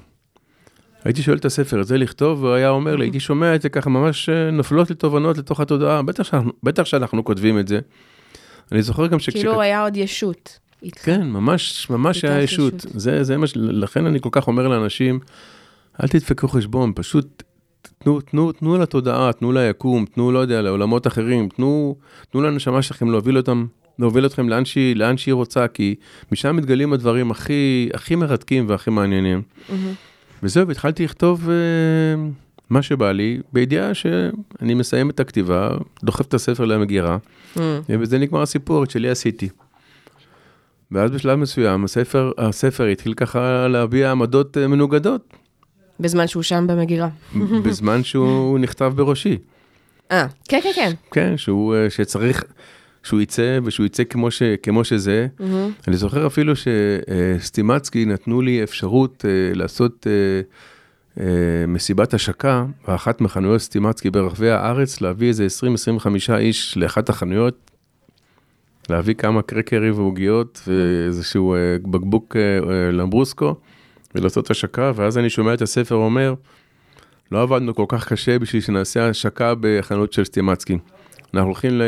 הייתי 1.05 1.23
שואל 1.23 1.37
את 1.37 1.45
הספר, 1.45 1.81
את 1.81 1.87
זה 1.87 1.99
לכתוב, 1.99 2.43
והוא 2.43 2.55
היה 2.55 2.71
אומר 2.71 2.97
לי, 2.97 3.05
הייתי 3.05 3.21
שומע 3.21 3.55
את 3.55 3.63
זה 3.63 3.69
ככה, 3.69 3.91
ממש 3.91 4.29
אה, 4.29 4.51
נופלות 4.51 4.91
לי 4.91 4.97
תובנות 4.97 5.39
לתוך 5.39 5.61
התודעה, 5.61 6.03
בטח 6.03 6.23
שאנחנו, 6.23 6.53
בטח 6.63 6.85
שאנחנו 6.85 7.25
כותבים 7.25 7.59
את 7.59 7.69
זה. 7.69 7.79
אני 8.73 8.83
זוכר 8.83 9.07
גם 9.07 9.19
שכש... 9.19 9.35
כאילו 9.35 9.53
הוא 9.53 9.63
היה 9.63 9.83
עוד 9.83 9.97
ישות. 9.97 10.59
כן, 10.93 11.23
ממש, 11.23 11.91
ממש 11.91 12.25
היה 12.25 12.43
ישות. 12.43 12.75
ישות. 12.75 12.93
זה, 12.95 13.25
זה 13.25 13.37
מה 13.37 13.47
ש... 13.47 13.53
לכן 13.57 14.07
אני 14.07 14.21
כל 14.21 14.29
כך 14.33 14.49
אומר 14.49 14.69
לאנשים, 14.69 15.21
אל 16.03 16.09
תדפקו 16.09 16.49
חשבון, 16.49 16.93
פשוט 16.95 17.43
תנו, 17.99 18.21
תנו, 18.21 18.53
תנו 18.53 18.79
לתודעה, 18.79 19.33
תנו 19.33 19.53
ליקום, 19.53 20.05
תנו, 20.05 20.33
לא 20.33 20.39
יודע, 20.39 20.63
לעולמות 20.63 21.07
אחרים, 21.07 21.49
תנו, 21.49 21.97
תנו 22.31 22.43
לנשמה 22.43 22.83
שלכם 22.83 23.11
להוביל 23.11 23.37
אותם, 23.37 23.67
להוביל 23.99 24.27
אתכם 24.27 24.49
לאן 24.49 24.65
שהיא, 24.65 24.97
לאן 24.97 25.17
שהיא 25.17 25.35
רוצה, 25.35 25.69
כי 25.69 25.95
משם 26.33 26.57
מתגלים 26.57 26.93
הדברים 26.93 27.31
הכי, 27.31 27.89
הכי 27.95 28.15
מרתקים 28.15 28.69
והכי 28.69 28.91
מעניינים. 28.91 29.43
Mm-hmm. 29.43 29.73
וזהו, 30.45 30.69
והתחלתי 30.69 31.05
לכתוב 31.05 31.49
uh, 31.49 31.51
מה 32.71 32.83
שבא 32.83 33.13
לי, 33.13 33.41
בידיעה 33.53 33.95
שאני 33.95 34.75
מסיים 34.75 35.11
את 35.11 35.21
הכתיבה, 35.21 35.71
דוחף 36.05 36.27
את 36.27 36.35
הספר 36.35 36.65
למגירה, 36.65 37.19
mm. 37.57 37.61
ובזה 37.89 38.19
נגמר 38.19 38.43
הסיפור, 38.43 38.85
את 38.85 38.91
שלי 38.91 39.11
עשיתי. 39.11 39.49
ואז 40.91 41.11
בשלב 41.11 41.39
מסוים 41.39 41.85
הספר, 41.85 42.33
הספר 42.39 42.85
התחיל 42.85 43.15
ככה 43.15 43.69
להביע 43.69 44.11
עמדות 44.11 44.57
uh, 44.57 44.67
מנוגדות. 44.67 45.35
בזמן 46.01 46.27
שהוא 46.27 46.43
שם 46.43 46.67
במגירה. 46.67 47.09
בזמן 47.65 48.03
שהוא 48.03 48.59
נכתב 48.59 48.93
בראשי. 48.97 49.39
אה, 50.11 50.27
כן, 50.49 50.61
כן, 50.63 50.71
כן. 50.75 50.93
כן, 51.11 51.37
שהוא, 51.37 51.75
uh, 51.75 51.91
שצריך, 51.91 52.45
שהוא 53.05 53.21
יצא 53.21 53.59
ושהוא 53.65 53.87
יצא 53.87 54.05
כמו, 54.05 54.31
ש, 54.31 54.43
כמו 54.63 54.85
שזה. 54.85 55.27
Mm-hmm. 55.39 55.89
אני 55.89 55.97
זוכר 55.97 56.27
אפילו 56.27 56.53
שסטימצקי 56.57 58.05
נתנו 58.05 58.41
לי 58.41 58.63
אפשרות 58.63 59.25
uh, 59.25 59.57
לעשות 59.57 60.07
uh, 60.07 61.19
uh, 61.19 61.21
מסיבת 61.69 62.15
השקה 62.15 62.65
באחת 62.89 63.21
מחנויות 63.21 63.61
סטימצקי 63.61 64.11
ברחבי 64.11 64.51
הארץ, 64.51 65.01
להביא 65.01 65.29
איזה 65.29 65.47
20-25 66.31 66.35
איש 66.37 66.77
לאחת 66.77 67.09
החנויות, 67.09 67.71
להביא 68.91 69.15
כמה 69.15 69.43
קרקרים 69.43 69.95
ועוגיות 69.95 70.61
ואיזשהו 70.67 71.57
בקבוק 71.83 72.37
למברוסקו 72.93 73.55
ולעשות 74.15 74.51
השקה, 74.51 74.93
ואז 74.95 75.19
אני 75.19 75.31
שומע 75.31 75.55
את 75.55 75.63
הספר 75.63 75.95
אומר, 75.95 76.35
לא 77.33 77.43
עבדנו 77.43 77.75
כל 77.75 77.85
כך 77.89 78.09
קשה 78.09 78.39
בשביל 78.39 78.63
שנעשה 78.63 79.09
השקה 79.09 79.55
בחנות 79.61 80.13
של 80.13 80.25
סטימצקי. 80.25 80.79
אנחנו 81.35 81.49
הולכים 81.49 81.71
ל... 81.71 81.83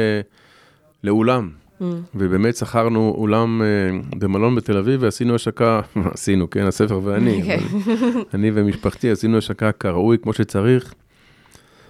לאולם. 1.04 1.50
Mm. 1.80 1.84
ובאמת 2.14 2.56
שכרנו 2.56 3.14
אולם 3.18 3.62
uh, 3.62 4.16
במלון 4.18 4.54
בתל 4.54 4.76
אביב 4.76 5.02
ועשינו 5.02 5.34
השקה, 5.34 5.80
עשינו, 6.14 6.50
כן, 6.50 6.66
הספר 6.66 7.00
ואני, 7.04 7.42
okay. 7.42 7.60
אבל, 7.84 8.22
אני 8.34 8.50
ומשפחתי 8.54 9.10
עשינו 9.10 9.38
השקה 9.38 9.72
כראוי, 9.72 10.18
כמו 10.22 10.32
שצריך. 10.32 10.94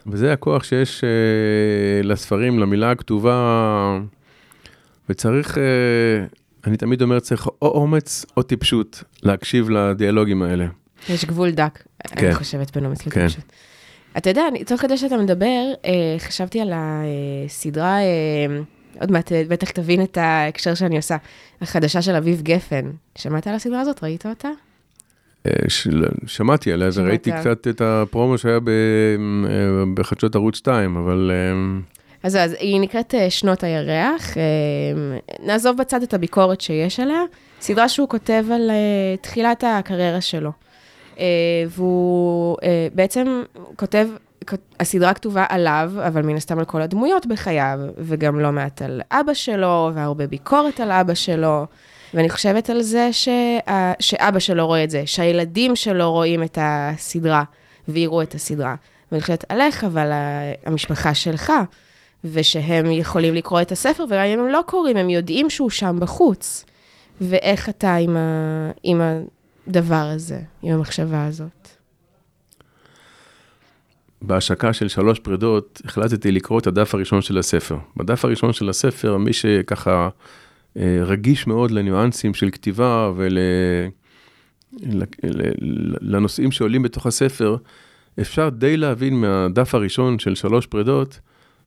וזה 0.06 0.32
הכוח 0.32 0.64
שיש 0.64 1.00
uh, 1.00 2.06
לספרים, 2.06 2.58
למילה 2.58 2.90
הכתובה, 2.90 3.98
וצריך, 5.08 5.54
uh, 5.54 5.60
אני 6.66 6.76
תמיד 6.76 7.02
אומר, 7.02 7.20
צריך 7.20 7.46
או 7.46 7.68
אומץ 7.68 8.26
או 8.36 8.42
טיפשות 8.42 9.02
להקשיב 9.22 9.70
לדיאלוגים 9.70 10.42
האלה. 10.42 10.66
יש 11.08 11.24
גבול 11.24 11.50
דק, 11.50 11.82
כן. 12.08 12.26
אני 12.26 12.34
חושבת, 12.34 12.76
בין 12.76 12.86
אומץ 12.86 13.02
כן. 13.02 13.10
לטיפשות. 13.10 13.44
אתה 14.16 14.30
יודע, 14.30 14.42
תוך 14.66 14.80
כדי 14.80 14.96
שאתה 14.96 15.16
מדבר, 15.16 15.72
חשבתי 16.18 16.60
על 16.60 16.72
הסדרה... 16.74 17.98
עוד 19.00 19.10
מעט 19.10 19.32
בטח 19.48 19.70
תבין 19.70 20.02
את 20.02 20.16
ההקשר 20.16 20.74
שאני 20.74 20.96
עושה. 20.96 21.16
החדשה 21.60 22.02
של 22.02 22.14
אביב 22.14 22.42
גפן. 22.42 22.90
שמעת 23.18 23.46
על 23.46 23.54
הסדרה 23.54 23.80
הזאת? 23.80 24.02
ראית 24.04 24.26
אותה? 24.26 24.48
אה, 25.46 25.52
שמעתי 26.26 26.72
עליה, 26.72 26.88
וראיתי 26.94 27.30
קצת 27.40 27.68
את 27.68 27.80
הפרומו 27.80 28.38
שהיה 28.38 28.54
אה, 28.54 28.60
בחדשות 29.94 30.34
ערוץ 30.34 30.56
2, 30.56 30.96
אבל... 30.96 31.30
אה, 31.34 31.80
אז, 32.22 32.36
אז 32.36 32.56
היא 32.58 32.80
נקראת 32.80 33.14
שנות 33.28 33.64
הירח. 33.64 34.34
נעזוב 35.42 35.76
בצד 35.78 36.02
את 36.02 36.14
הביקורת 36.14 36.60
שיש 36.60 37.00
עליה. 37.00 37.22
סדרה 37.60 37.88
שהוא 37.88 38.08
כותב 38.08 38.44
על 38.54 38.70
תחילת 39.20 39.64
הקריירה 39.66 40.20
שלו. 40.20 40.50
והוא 41.68 42.56
בעצם 42.94 43.42
כותב 43.76 44.08
הסדרה 44.80 45.14
כתובה 45.14 45.44
עליו, 45.48 45.92
אבל 46.06 46.22
מן 46.22 46.36
הסתם 46.36 46.58
על 46.58 46.64
כל 46.64 46.82
הדמויות 46.82 47.26
בחייו, 47.26 47.78
וגם 47.98 48.40
לא 48.40 48.52
מעט 48.52 48.82
על 48.82 49.00
אבא 49.10 49.34
שלו, 49.34 49.90
והרבה 49.94 50.26
ביקורת 50.26 50.80
על 50.80 50.92
אבא 50.92 51.14
שלו. 51.14 51.66
ואני 52.14 52.30
חושבת 52.30 52.70
על 52.70 52.82
זה 52.82 53.08
ש... 53.12 53.28
שאבא 54.00 54.38
שלו 54.38 54.66
רואה 54.66 54.84
את 54.84 54.90
זה, 54.90 55.02
שהילדים 55.06 55.76
שלו 55.76 56.12
רואים 56.12 56.42
את 56.42 56.58
הסדרה, 56.60 57.44
ויראו 57.88 58.22
את 58.22 58.34
הסדרה. 58.34 58.74
ואני 59.12 59.22
חושבת 59.22 59.44
עליך 59.48 59.86
ועל 59.90 60.12
המשפחה 60.66 61.14
שלך, 61.14 61.52
ושהם 62.24 62.90
יכולים 62.90 63.34
לקרוא 63.34 63.60
את 63.60 63.72
הספר, 63.72 64.04
וגם 64.04 64.24
אם 64.24 64.40
הם 64.40 64.48
לא 64.48 64.60
קוראים, 64.66 64.96
הם 64.96 65.10
יודעים 65.10 65.50
שהוא 65.50 65.70
שם 65.70 65.96
בחוץ. 66.00 66.64
ואיך 67.20 67.68
אתה 67.68 67.94
עם, 67.94 68.16
ה... 68.16 68.70
עם 68.82 69.00
הדבר 69.66 70.10
הזה, 70.14 70.40
עם 70.62 70.74
המחשבה 70.74 71.26
הזאת. 71.26 71.48
בהשקה 74.26 74.72
של 74.72 74.88
שלוש 74.88 75.18
פרידות, 75.18 75.82
החלטתי 75.84 76.32
לקרוא 76.32 76.58
את 76.58 76.66
הדף 76.66 76.94
הראשון 76.94 77.22
של 77.22 77.38
הספר. 77.38 77.76
בדף 77.96 78.24
הראשון 78.24 78.52
של 78.52 78.68
הספר, 78.68 79.16
מי 79.16 79.32
שככה 79.32 80.08
אה, 80.76 80.98
רגיש 81.02 81.46
מאוד 81.46 81.70
לניואנסים 81.70 82.34
של 82.34 82.50
כתיבה 82.50 83.12
ולנושאים 86.02 86.52
שעולים 86.52 86.82
בתוך 86.82 87.06
הספר, 87.06 87.56
אפשר 88.20 88.48
די 88.48 88.76
להבין 88.76 89.20
מהדף 89.20 89.74
הראשון 89.74 90.18
של 90.18 90.34
שלוש 90.34 90.66
פרידות, 90.66 91.20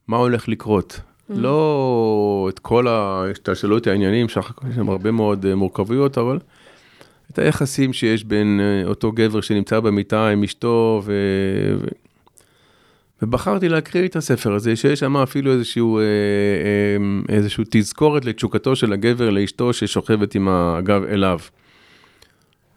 מה 0.08 0.18
הולך 0.18 0.48
לקרות. 0.48 1.00
Mm-hmm. 1.00 1.34
לא 1.36 2.48
את 2.50 2.60
כל 2.60 2.88
ההשתלשלות 2.88 3.88
העניינים, 3.88 4.30
שאחר 4.30 4.54
כך 4.54 4.70
יש 4.70 4.76
שם 4.76 4.90
הרבה 4.90 5.12
מאוד 5.12 5.46
אה, 5.46 5.56
מורכבויות, 5.56 6.18
אבל 6.18 6.40
את 7.32 7.40
היחסים 7.40 7.94
שיש 7.94 8.24
בין 8.24 8.60
אה, 8.60 8.88
אותו 8.88 9.12
גבר 9.12 9.42
שנמצא 9.42 9.80
במיטה 9.80 10.30
עם 10.30 10.44
אשתו, 10.44 11.02
ו... 11.06 11.14
ובחרתי 13.22 13.70
להקריא 13.70 14.08
את 14.08 14.16
הספר 14.16 14.54
הזה, 14.54 14.76
שיש 14.76 15.00
שם 15.00 15.18
אפילו 15.18 15.52
איזשהו, 15.52 16.00
אה, 16.00 16.04
אה, 16.04 17.36
איזשהו 17.36 17.64
תזכורת 17.70 18.26
לתשוקתו 18.26 18.76
של 18.76 18.94
הגבר 18.94 19.30
לאשתו 19.30 19.74
ששוכבת 19.74 20.36
עם 20.36 20.48
הגב 20.50 21.04
אליו. 21.04 21.40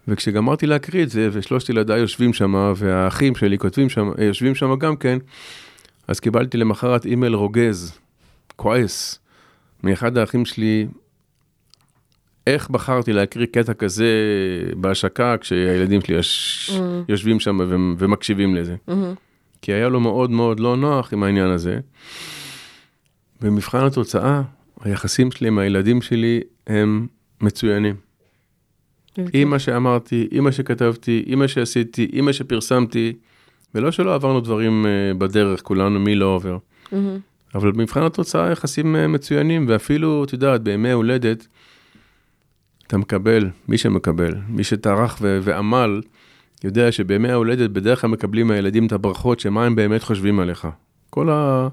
וכשגמרתי 0.07 0.65
להקריא 0.65 1.03
את 1.03 1.09
זה, 1.09 1.29
ושלושת 1.31 1.69
ילדיי 1.69 1.99
יושבים 1.99 2.33
שם, 2.33 2.73
והאחים 2.75 3.35
שלי 3.35 3.57
כותבים 3.57 3.89
שם, 3.89 4.11
אה, 4.19 4.23
יושבים 4.23 4.55
שם 4.55 4.75
גם 4.79 4.95
כן, 4.95 5.17
אז 6.07 6.19
קיבלתי 6.19 6.57
למחרת 6.57 7.05
אימייל 7.05 7.33
רוגז, 7.33 7.99
כועס, 8.55 9.19
מאחד 9.83 10.17
האחים 10.17 10.45
שלי, 10.45 10.87
איך 12.47 12.69
בחרתי 12.69 13.13
להקריא 13.13 13.47
קטע 13.51 13.73
כזה 13.73 14.07
בהשקה, 14.77 15.35
כשהילדים 15.37 16.01
שלי 16.01 16.15
יש, 16.15 16.71
mm. 16.73 16.81
יושבים 17.09 17.39
שם 17.39 17.57
ומקשיבים 17.97 18.55
לזה. 18.55 18.75
Mm-hmm. 18.89 19.32
כי 19.63 19.73
היה 19.73 19.89
לו 19.89 19.99
מאוד 19.99 20.31
מאוד 20.31 20.59
לא 20.59 20.77
נוח 20.77 21.13
עם 21.13 21.23
העניין 21.23 21.49
הזה. 21.49 21.79
במבחן 23.41 23.85
התוצאה, 23.85 24.41
היחסים 24.81 25.31
שלי 25.31 25.47
עם 25.47 25.59
הילדים 25.59 26.01
שלי 26.01 26.39
הם 26.67 27.07
מצוינים. 27.41 27.95
עם 29.33 29.49
מה 29.49 29.59
שאמרתי, 29.59 30.27
עם 30.31 30.43
מה 30.43 30.51
שכתבתי, 30.51 31.23
עם 31.25 31.39
מה 31.39 31.47
שעשיתי, 31.47 32.07
עם 32.11 32.25
מה 32.25 32.33
שפרסמתי, 32.33 33.13
ולא 33.75 33.91
שלא 33.91 34.15
עברנו 34.15 34.41
דברים 34.41 34.85
uh, 34.85 35.17
בדרך, 35.17 35.61
כולנו, 35.61 35.99
מי 35.99 36.15
לא 36.15 36.25
עובר. 36.25 36.57
Mm-hmm. 36.57 36.95
אבל 37.55 37.71
במבחן 37.71 38.03
התוצאה 38.03 38.51
יחסים 38.51 38.95
uh, 38.95 39.07
מצוינים, 39.07 39.65
ואפילו, 39.69 40.23
את 40.23 40.33
יודעת, 40.33 40.63
בימי 40.63 40.91
הולדת, 40.91 41.47
אתה 42.87 42.97
מקבל, 42.97 43.49
מי 43.67 43.77
שמקבל, 43.77 44.35
מי 44.47 44.63
שטרח 44.63 45.17
ועמל, 45.21 46.01
יודע 46.63 46.91
שבימי 46.91 47.29
ההולדת 47.29 47.69
בדרך 47.69 48.01
כלל 48.01 48.09
מקבלים 48.09 48.47
מהילדים 48.47 48.87
את 48.87 48.91
הברכות, 48.91 49.39
שמה 49.39 49.65
הם 49.65 49.75
באמת 49.75 50.03
חושבים 50.03 50.39
עליך. 50.39 50.67
כל, 51.09 51.29
ה... 51.29 51.67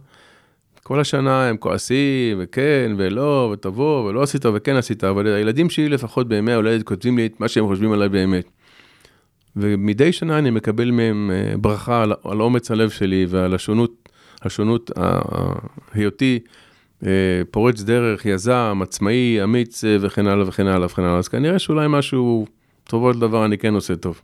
כל 0.82 1.00
השנה 1.00 1.48
הם 1.48 1.56
כועסים, 1.56 2.38
וכן, 2.40 2.92
ולא, 2.96 3.50
ותבוא, 3.52 4.08
ולא 4.08 4.22
עשית, 4.22 4.46
וכן 4.46 4.76
עשית, 4.76 5.04
אבל 5.04 5.26
הילדים 5.26 5.70
שלי 5.70 5.88
לפחות 5.88 6.28
בימי 6.28 6.52
ההולדת 6.52 6.82
כותבים 6.82 7.16
לי 7.16 7.26
את 7.26 7.40
מה 7.40 7.48
שהם 7.48 7.66
חושבים 7.66 7.92
עליי 7.92 8.08
באמת. 8.08 8.50
ומדי 9.56 10.12
שנה 10.12 10.38
אני 10.38 10.50
מקבל 10.50 10.90
מהם 10.90 11.30
אה, 11.34 11.56
ברכה 11.56 12.02
על, 12.02 12.12
על 12.24 12.40
אומץ 12.40 12.70
הלב 12.70 12.90
שלי 12.90 13.26
ועל 13.28 13.54
השונות, 13.54 14.08
השונות, 14.42 14.90
היותי 15.94 16.38
אה, 17.06 17.42
פורץ 17.50 17.82
דרך, 17.82 18.26
יזם, 18.26 18.80
עצמאי, 18.82 19.44
אמיץ 19.44 19.84
אה, 19.84 19.96
וכן 20.00 20.26
הלאה 20.26 20.48
וכן 20.48 20.66
הלאה 20.66 20.86
וכן 20.86 21.02
הלאה. 21.02 21.18
אז 21.18 21.28
כנראה 21.28 21.58
שאולי 21.58 21.86
משהו, 21.88 22.46
טובות 22.84 23.18
דבר 23.18 23.44
אני 23.44 23.58
כן 23.58 23.74
עושה 23.74 23.96
טוב. 23.96 24.20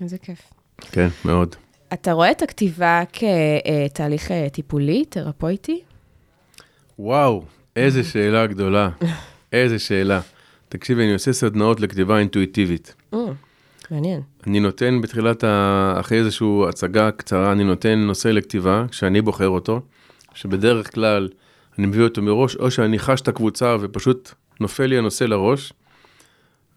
איזה 0.00 0.18
כיף. 0.18 0.40
כן, 0.92 1.08
מאוד. 1.24 1.56
אתה 1.92 2.12
רואה 2.12 2.30
את 2.30 2.42
הכתיבה 2.42 3.02
כתהליך 3.12 4.30
טיפולי, 4.52 5.04
תרפויטי? 5.04 5.80
וואו, 6.98 7.44
איזה 7.76 8.04
שאלה 8.04 8.46
גדולה. 8.46 8.90
איזה 9.52 9.78
שאלה. 9.78 10.20
תקשיבי, 10.68 11.04
אני 11.04 11.12
עושה 11.12 11.32
סדנאות 11.32 11.80
לכתיבה 11.80 12.18
אינטואיטיבית. 12.18 12.94
מעניין. 13.90 14.20
אני 14.46 14.60
נותן 14.60 15.00
בתחילת, 15.00 15.44
ה... 15.44 15.94
אחרי 16.00 16.18
איזושהי 16.18 16.48
הצגה 16.68 17.10
קצרה, 17.10 17.52
אני 17.52 17.64
נותן 17.64 17.98
נושא 17.98 18.28
לכתיבה, 18.28 18.84
כשאני 18.90 19.20
בוחר 19.20 19.48
אותו, 19.48 19.80
שבדרך 20.34 20.94
כלל 20.94 21.28
אני 21.78 21.86
מביא 21.86 22.04
אותו 22.04 22.22
מראש, 22.22 22.56
או 22.56 22.70
שאני 22.70 22.98
חש 22.98 23.20
את 23.20 23.28
הקבוצה 23.28 23.76
ופשוט 23.80 24.30
נופל 24.60 24.86
לי 24.86 24.98
הנושא 24.98 25.24
לראש, 25.24 25.72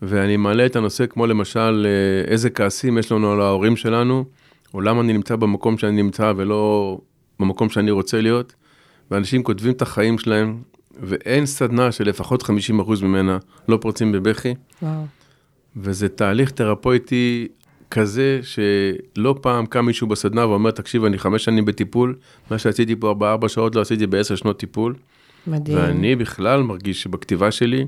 ואני 0.05 0.37
מעלה 0.37 0.65
את 0.65 0.75
הנושא 0.75 1.05
כמו 1.05 1.27
למשל, 1.27 1.85
אה, 1.85 2.31
איזה 2.31 2.49
כעסים 2.49 2.97
יש 2.97 3.11
לנו 3.11 3.31
על 3.31 3.41
ההורים 3.41 3.75
שלנו, 3.75 4.25
או 4.73 4.81
למה 4.81 5.01
אני 5.01 5.13
נמצא 5.13 5.35
במקום 5.35 5.77
שאני 5.77 6.01
נמצא 6.01 6.33
ולא 6.37 6.97
במקום 7.39 7.69
שאני 7.69 7.91
רוצה 7.91 8.21
להיות, 8.21 8.53
ואנשים 9.11 9.43
כותבים 9.43 9.71
את 9.71 9.81
החיים 9.81 10.17
שלהם, 10.17 10.61
ואין 10.99 11.45
סדנה 11.45 11.91
שלפחות 11.91 12.43
50% 12.43 13.03
ממנה 13.03 13.37
לא 13.67 13.77
פורצים 13.81 14.11
בבכי. 14.11 14.53
וואו. 14.81 15.05
וזה 15.75 16.09
תהליך 16.09 16.51
תרפויטי 16.51 17.47
כזה 17.91 18.39
שלא 18.43 19.35
פעם 19.41 19.65
קם 19.65 19.85
מישהו 19.85 20.07
בסדנה 20.07 20.47
ואומר, 20.47 20.71
תקשיב, 20.71 21.05
אני 21.05 21.17
חמש 21.17 21.43
שנים 21.43 21.65
בטיפול, 21.65 22.15
מה 22.51 22.57
שעשיתי 22.57 22.95
פה 22.95 23.13
בארבע 23.13 23.49
שעות 23.49 23.75
לא 23.75 23.81
עשיתי 23.81 24.07
בעשר 24.07 24.35
שנות 24.35 24.59
טיפול. 24.59 24.95
מדהים. 25.47 25.77
ואני 25.77 26.15
בכלל 26.15 26.63
מרגיש 26.63 27.03
שבכתיבה 27.03 27.51
שלי, 27.51 27.85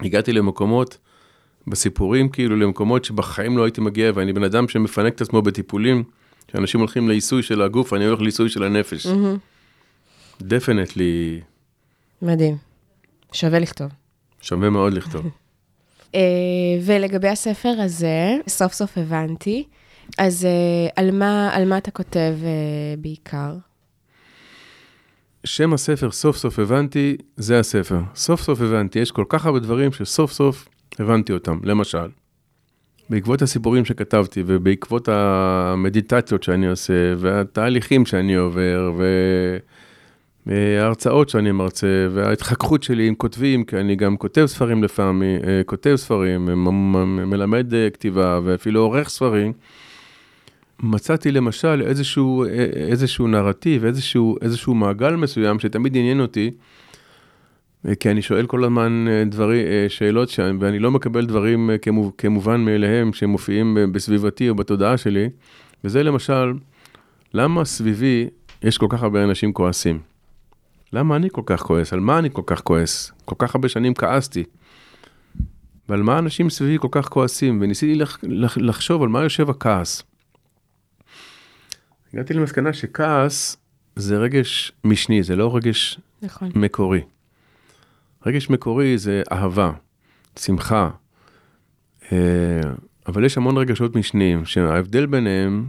הגעתי 0.00 0.32
למקומות, 0.32 0.98
בסיפורים 1.66 2.28
כאילו, 2.28 2.56
למקומות 2.56 3.04
שבחיים 3.04 3.58
לא 3.58 3.64
הייתי 3.64 3.80
מגיע, 3.80 4.12
ואני 4.14 4.32
בן 4.32 4.44
אדם 4.44 4.68
שמפנק 4.68 5.14
את 5.14 5.20
עצמו 5.20 5.42
בטיפולים, 5.42 6.04
שאנשים 6.52 6.80
הולכים 6.80 7.08
לעיסוי 7.08 7.42
של 7.42 7.62
הגוף, 7.62 7.92
אני 7.92 8.04
הולך 8.04 8.20
לעיסוי 8.20 8.48
של 8.48 8.62
הנפש. 8.62 9.06
דפנטלי. 10.42 11.40
מדהים. 12.22 12.56
שווה 13.32 13.58
לכתוב. 13.58 13.88
שווה 14.40 14.70
מאוד 14.70 14.92
לכתוב. 14.92 15.26
Uh, 15.26 16.16
ולגבי 16.86 17.28
הספר 17.28 17.74
הזה, 17.78 18.36
סוף 18.48 18.72
סוף 18.72 18.98
הבנתי. 18.98 19.64
אז 20.18 20.44
uh, 20.44 20.92
על, 20.96 21.10
מה, 21.10 21.50
על 21.52 21.68
מה 21.68 21.78
אתה 21.78 21.90
כותב 21.90 22.34
uh, 22.40 23.00
בעיקר? 23.00 23.54
שם 25.44 25.72
הספר, 25.72 26.10
סוף 26.10 26.36
סוף 26.36 26.58
הבנתי, 26.58 27.16
זה 27.36 27.58
הספר. 27.58 28.00
סוף 28.14 28.42
סוף 28.42 28.60
הבנתי, 28.60 28.98
יש 28.98 29.10
כל 29.10 29.24
כך 29.28 29.46
הרבה 29.46 29.58
דברים 29.58 29.92
שסוף 29.92 30.32
סוף 30.32 30.68
הבנתי 30.98 31.32
אותם. 31.32 31.58
למשל, 31.64 32.08
בעקבות 33.10 33.42
הסיפורים 33.42 33.84
שכתבתי 33.84 34.42
ובעקבות 34.46 35.08
המדיטציות 35.12 36.42
שאני 36.42 36.66
עושה 36.66 37.14
והתהליכים 37.18 38.06
שאני 38.06 38.34
עובר 38.34 38.92
וההרצאות 40.46 41.28
שאני 41.28 41.52
מרצה 41.52 42.06
וההתחככות 42.10 42.82
שלי 42.82 43.08
עם 43.08 43.14
כותבים, 43.14 43.64
כי 43.64 43.76
אני 43.76 43.96
גם 43.96 44.16
כותב 44.16 44.46
ספרים 44.46 44.84
לפעמים, 44.84 45.40
כותב 45.66 45.96
ספרים, 45.96 46.44
מלמד 47.26 47.72
כתיבה 47.92 48.40
ואפילו 48.44 48.80
עורך 48.80 49.08
ספרים. 49.08 49.52
מצאתי 50.82 51.32
למשל 51.32 51.82
איזשהו, 51.86 52.44
איזשהו 52.74 53.28
נרטיב, 53.28 53.84
איזשהו, 53.84 54.36
איזשהו 54.42 54.74
מעגל 54.74 55.16
מסוים 55.16 55.58
שתמיד 55.58 55.96
עניין 55.96 56.20
אותי, 56.20 56.50
כי 58.00 58.10
אני 58.10 58.22
שואל 58.22 58.46
כל 58.46 58.64
הזמן 58.64 59.04
דברים, 59.26 59.66
שאלות 59.88 60.28
שם, 60.28 60.58
ואני 60.60 60.78
לא 60.78 60.90
מקבל 60.90 61.26
דברים 61.26 61.70
כמובן 62.18 62.60
מאליהם 62.60 63.12
שמופיעים 63.12 63.78
בסביבתי 63.92 64.48
או 64.48 64.54
בתודעה 64.54 64.96
שלי, 64.96 65.28
וזה 65.84 66.02
למשל, 66.02 66.52
למה 67.34 67.64
סביבי 67.64 68.28
יש 68.62 68.78
כל 68.78 68.86
כך 68.90 69.02
הרבה 69.02 69.24
אנשים 69.24 69.52
כועסים? 69.52 70.00
למה 70.92 71.16
אני 71.16 71.28
כל 71.32 71.42
כך 71.46 71.62
כועס? 71.62 71.92
על 71.92 72.00
מה 72.00 72.18
אני 72.18 72.28
כל 72.32 72.42
כך 72.46 72.60
כועס? 72.60 73.12
כל 73.24 73.34
כך 73.38 73.54
הרבה 73.54 73.68
שנים 73.68 73.94
כעסתי. 73.94 74.44
ועל 75.88 76.02
מה 76.02 76.18
אנשים 76.18 76.50
סביבי 76.50 76.78
כל 76.80 76.88
כך 76.90 77.08
כועסים? 77.08 77.58
וניסיתי 77.62 77.94
לח, 77.94 78.18
לח, 78.22 78.58
לחשוב 78.58 79.02
על 79.02 79.08
מה 79.08 79.22
יושב 79.22 79.50
הכעס. 79.50 80.02
הגעתי 82.14 82.34
למסקנה 82.34 82.72
שכעס 82.72 83.56
זה 83.96 84.18
רגש 84.18 84.72
משני, 84.84 85.22
זה 85.22 85.36
לא 85.36 85.56
רגש 85.56 86.00
נכון. 86.22 86.50
מקורי. 86.54 87.00
רגש 88.26 88.50
מקורי 88.50 88.98
זה 88.98 89.22
אהבה, 89.32 89.72
שמחה, 90.38 90.90
אה, 92.12 92.60
אבל 93.06 93.24
יש 93.24 93.36
המון 93.36 93.56
רגשות 93.56 93.96
משניים, 93.96 94.44
שההבדל 94.44 95.06
ביניהם 95.06 95.66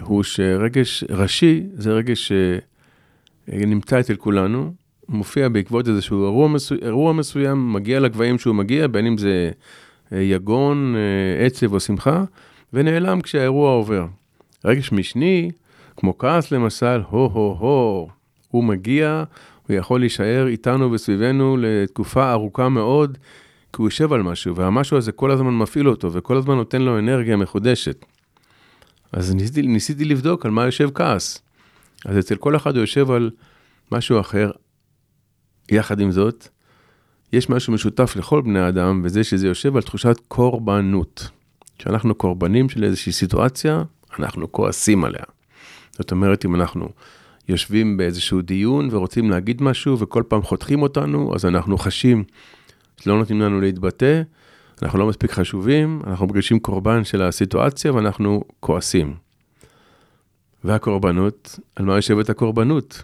הוא 0.00 0.22
שרגש 0.22 1.04
ראשי 1.10 1.62
זה 1.72 1.92
רגש 1.92 2.32
שנמצא 3.48 4.00
אצל 4.00 4.16
כולנו, 4.16 4.74
מופיע 5.08 5.48
בעקבות 5.48 5.88
איזשהו 5.88 6.24
אירוע, 6.24 6.48
מסו... 6.48 6.74
אירוע 6.82 7.12
מסוים, 7.12 7.72
מגיע 7.72 8.00
לגבהים 8.00 8.38
שהוא 8.38 8.54
מגיע, 8.54 8.86
בין 8.86 9.06
אם 9.06 9.18
זה 9.18 9.50
אה, 10.12 10.20
יגון, 10.20 10.94
אה, 10.96 11.46
עצב 11.46 11.72
או 11.72 11.80
שמחה, 11.80 12.24
ונעלם 12.72 13.20
כשהאירוע 13.20 13.70
עובר. 13.70 14.06
רגש 14.64 14.92
משני, 14.92 15.50
כמו 15.96 16.18
כעס 16.18 16.52
למשל, 16.52 17.02
הו-הו-הו, 17.10 18.08
הוא 18.48 18.64
מגיע, 18.64 19.24
הוא 19.68 19.76
יכול 19.76 20.00
להישאר 20.00 20.46
איתנו 20.46 20.92
וסביבנו 20.92 21.56
לתקופה 21.60 22.32
ארוכה 22.32 22.68
מאוד, 22.68 23.18
כי 23.72 23.76
הוא 23.76 23.86
יושב 23.86 24.12
על 24.12 24.22
משהו, 24.22 24.56
והמשהו 24.56 24.96
הזה 24.96 25.12
כל 25.12 25.30
הזמן 25.30 25.54
מפעיל 25.54 25.88
אותו, 25.88 26.12
וכל 26.12 26.36
הזמן 26.36 26.54
נותן 26.54 26.82
לו 26.82 26.98
אנרגיה 26.98 27.36
מחודשת. 27.36 28.04
אז 29.12 29.34
ניסיתי, 29.34 29.62
ניסיתי 29.62 30.04
לבדוק 30.04 30.46
על 30.46 30.50
מה 30.50 30.64
יושב 30.64 30.90
כעס. 30.94 31.42
אז 32.04 32.18
אצל 32.18 32.36
כל 32.36 32.56
אחד 32.56 32.74
הוא 32.76 32.80
יושב 32.80 33.10
על 33.10 33.30
משהו 33.92 34.20
אחר. 34.20 34.50
יחד 35.70 36.00
עם 36.00 36.10
זאת, 36.12 36.48
יש 37.32 37.50
משהו 37.50 37.72
משותף 37.72 38.16
לכל 38.16 38.42
בני 38.42 38.60
האדם, 38.60 39.00
וזה 39.04 39.24
שזה 39.24 39.46
יושב 39.46 39.76
על 39.76 39.82
תחושת 39.82 40.16
קורבנות. 40.28 41.30
כשאנחנו 41.78 42.14
קורבנים 42.14 42.68
של 42.68 42.84
איזושהי 42.84 43.12
סיטואציה, 43.12 43.82
אנחנו 44.18 44.52
כועסים 44.52 45.04
עליה. 45.04 45.24
זאת 45.92 46.10
אומרת, 46.10 46.44
אם 46.44 46.54
אנחנו 46.54 46.88
יושבים 47.48 47.96
באיזשהו 47.96 48.42
דיון 48.42 48.88
ורוצים 48.90 49.30
להגיד 49.30 49.62
משהו 49.62 49.98
וכל 49.98 50.22
פעם 50.28 50.42
חותכים 50.42 50.82
אותנו, 50.82 51.34
אז 51.34 51.44
אנחנו 51.44 51.78
חשים 51.78 52.24
שלא 53.00 53.18
נותנים 53.18 53.40
לנו 53.40 53.60
להתבטא, 53.60 54.22
אנחנו 54.82 54.98
לא 54.98 55.06
מספיק 55.06 55.30
חשובים, 55.30 56.02
אנחנו 56.06 56.26
מרגישים 56.26 56.58
קורבן 56.58 57.04
של 57.04 57.22
הסיטואציה 57.22 57.94
ואנחנו 57.94 58.44
כועסים. 58.60 59.14
והקורבנות, 60.64 61.58
על 61.76 61.84
מה 61.84 61.96
יושבת 61.96 62.30
הקורבנות? 62.30 63.02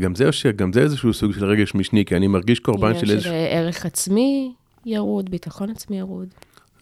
גם 0.00 0.14
זה 0.14 0.30
גם 0.56 0.72
זה 0.72 0.80
איזשהו 0.80 1.12
סוג 1.12 1.32
של 1.32 1.44
רגש 1.44 1.74
משני, 1.74 2.04
כי 2.04 2.16
אני 2.16 2.26
מרגיש 2.26 2.58
קורבן 2.60 2.98
של 2.98 3.10
איזשהו... 3.10 3.32
של 3.32 3.36
ערך 3.50 3.86
עצמי 3.86 4.52
ירוד, 4.86 5.30
ביטחון 5.30 5.70
עצמי 5.70 5.98
ירוד. 5.98 6.28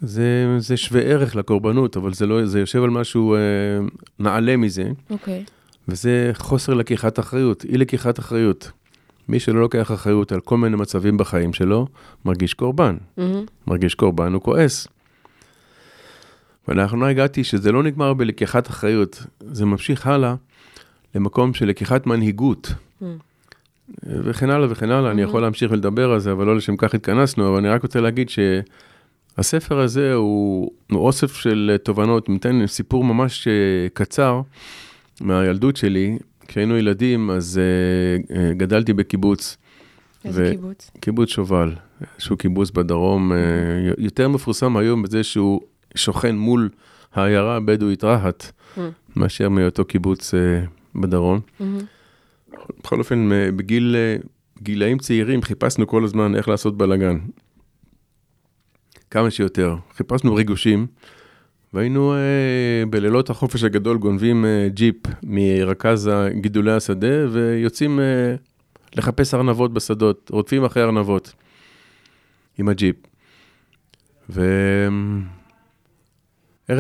זה, 0.00 0.56
זה 0.58 0.76
שווה 0.76 1.00
ערך 1.00 1.36
לקורבנות, 1.36 1.96
אבל 1.96 2.14
זה, 2.14 2.26
לא, 2.26 2.46
זה 2.46 2.60
יושב 2.60 2.82
על 2.82 2.90
משהו 2.90 3.34
אה, 3.34 3.38
נעלה 4.18 4.56
מזה. 4.56 4.90
אוקיי. 5.10 5.44
וזה 5.90 6.30
חוסר 6.34 6.74
לקיחת 6.74 7.18
אחריות, 7.18 7.64
אי 7.64 7.78
לקיחת 7.78 8.18
אחריות. 8.18 8.70
מי 9.28 9.40
שלא 9.40 9.60
לוקח 9.60 9.92
אחריות 9.92 10.32
על 10.32 10.40
כל 10.40 10.56
מיני 10.58 10.76
מצבים 10.76 11.16
בחיים 11.16 11.52
שלו, 11.52 11.86
מרגיש 12.24 12.54
קורבן. 12.54 12.96
Mm-hmm. 12.96 13.22
מרגיש 13.66 13.94
קורבן, 13.94 14.32
הוא 14.32 14.42
כועס. 14.42 14.88
ולאחרונה 16.68 17.08
הגעתי 17.08 17.44
שזה 17.44 17.72
לא 17.72 17.82
נגמר 17.82 18.14
בלקיחת 18.14 18.68
אחריות, 18.70 19.22
זה 19.40 19.64
ממשיך 19.66 20.06
הלאה 20.06 20.34
למקום 21.14 21.54
של 21.54 21.66
לקיחת 21.66 22.06
מנהיגות. 22.06 22.72
Mm. 23.02 23.04
וכן 24.04 24.50
הלאה 24.50 24.66
וכן 24.70 24.90
הלאה, 24.90 25.10
אני 25.10 25.22
Mhm. 25.24 25.28
יכול 25.28 25.42
להמשיך 25.42 25.70
ולדבר 25.70 26.12
על 26.12 26.18
זה, 26.20 26.32
אבל 26.32 26.46
לא 26.46 26.56
לשם 26.56 26.76
כך 26.76 26.94
התכנסנו, 26.94 27.48
אבל 27.48 27.56
אני 27.58 27.68
רק 27.68 27.82
רוצה 27.82 28.00
להגיד 28.00 28.28
שהספר 28.30 29.80
הזה 29.80 30.14
הוא, 30.14 30.70
הוא 30.90 31.00
אוסף 31.00 31.34
של 31.36 31.76
תובנות, 31.82 32.28
ניתן 32.28 32.66
סיפור 32.66 33.04
ממש 33.04 33.48
אה, 33.48 33.52
קצר 33.94 34.40
מהילדות 35.20 35.76
שלי. 35.76 36.18
כשהיינו 36.48 36.76
ילדים, 36.76 37.30
אז 37.30 37.60
uh, 37.60 38.26
uh, 38.26 38.34
גדלתי 38.56 38.92
בקיבוץ, 38.92 39.56
איזה 40.24 40.42
ו- 40.48 40.50
קיבוץ? 40.50 40.90
קיבוץ 41.00 41.28
שובל, 41.28 41.72
שהוא 42.18 42.38
קיבוץ 42.38 42.70
בדרום, 42.70 43.32
אה, 43.32 43.38
יותר 43.98 44.28
מפורסם 44.28 44.76
היום 44.76 45.02
בזה 45.02 45.22
שהוא 45.24 45.60
שוכן 45.94 46.36
מול 46.36 46.68
העיירה 47.14 47.56
הבדואית 47.56 48.04
רהט, 48.04 48.44
Mm. 48.76 48.80
מאשר 49.16 49.48
מאותו 49.48 49.84
קיבוץ 49.84 50.34
אה, 50.34 50.64
בדרום. 50.94 51.40
מהמם. 51.60 51.78
בכל 52.80 52.98
אופן, 52.98 53.28
בגיל, 53.56 53.96
אה, 53.96 54.16
גילאים 54.62 54.98
צעירים 54.98 55.42
חיפשנו 55.42 55.86
כל 55.86 56.04
הזמן 56.04 56.34
איך 56.34 56.48
לעשות 56.48 56.76
בלאגן. 56.78 57.18
כמה 59.10 59.30
שיותר. 59.30 59.76
חיפשנו 59.96 60.34
ריגושים, 60.34 60.86
והיינו 61.74 62.14
אה, 62.14 62.86
בלילות 62.90 63.30
החופש 63.30 63.64
הגדול 63.64 63.98
גונבים 63.98 64.44
אה, 64.44 64.68
ג'יפ 64.68 64.96
מרכז 65.22 66.10
גידולי 66.40 66.72
השדה, 66.72 67.30
ויוצאים 67.32 68.00
אה, 68.00 68.34
לחפש 68.96 69.34
ארנבות 69.34 69.72
בשדות, 69.72 70.30
רודפים 70.32 70.64
אחרי 70.64 70.82
ארנבות 70.82 71.32
עם 72.58 72.68
הג'יפ. 72.68 72.96
וערב 74.28 74.48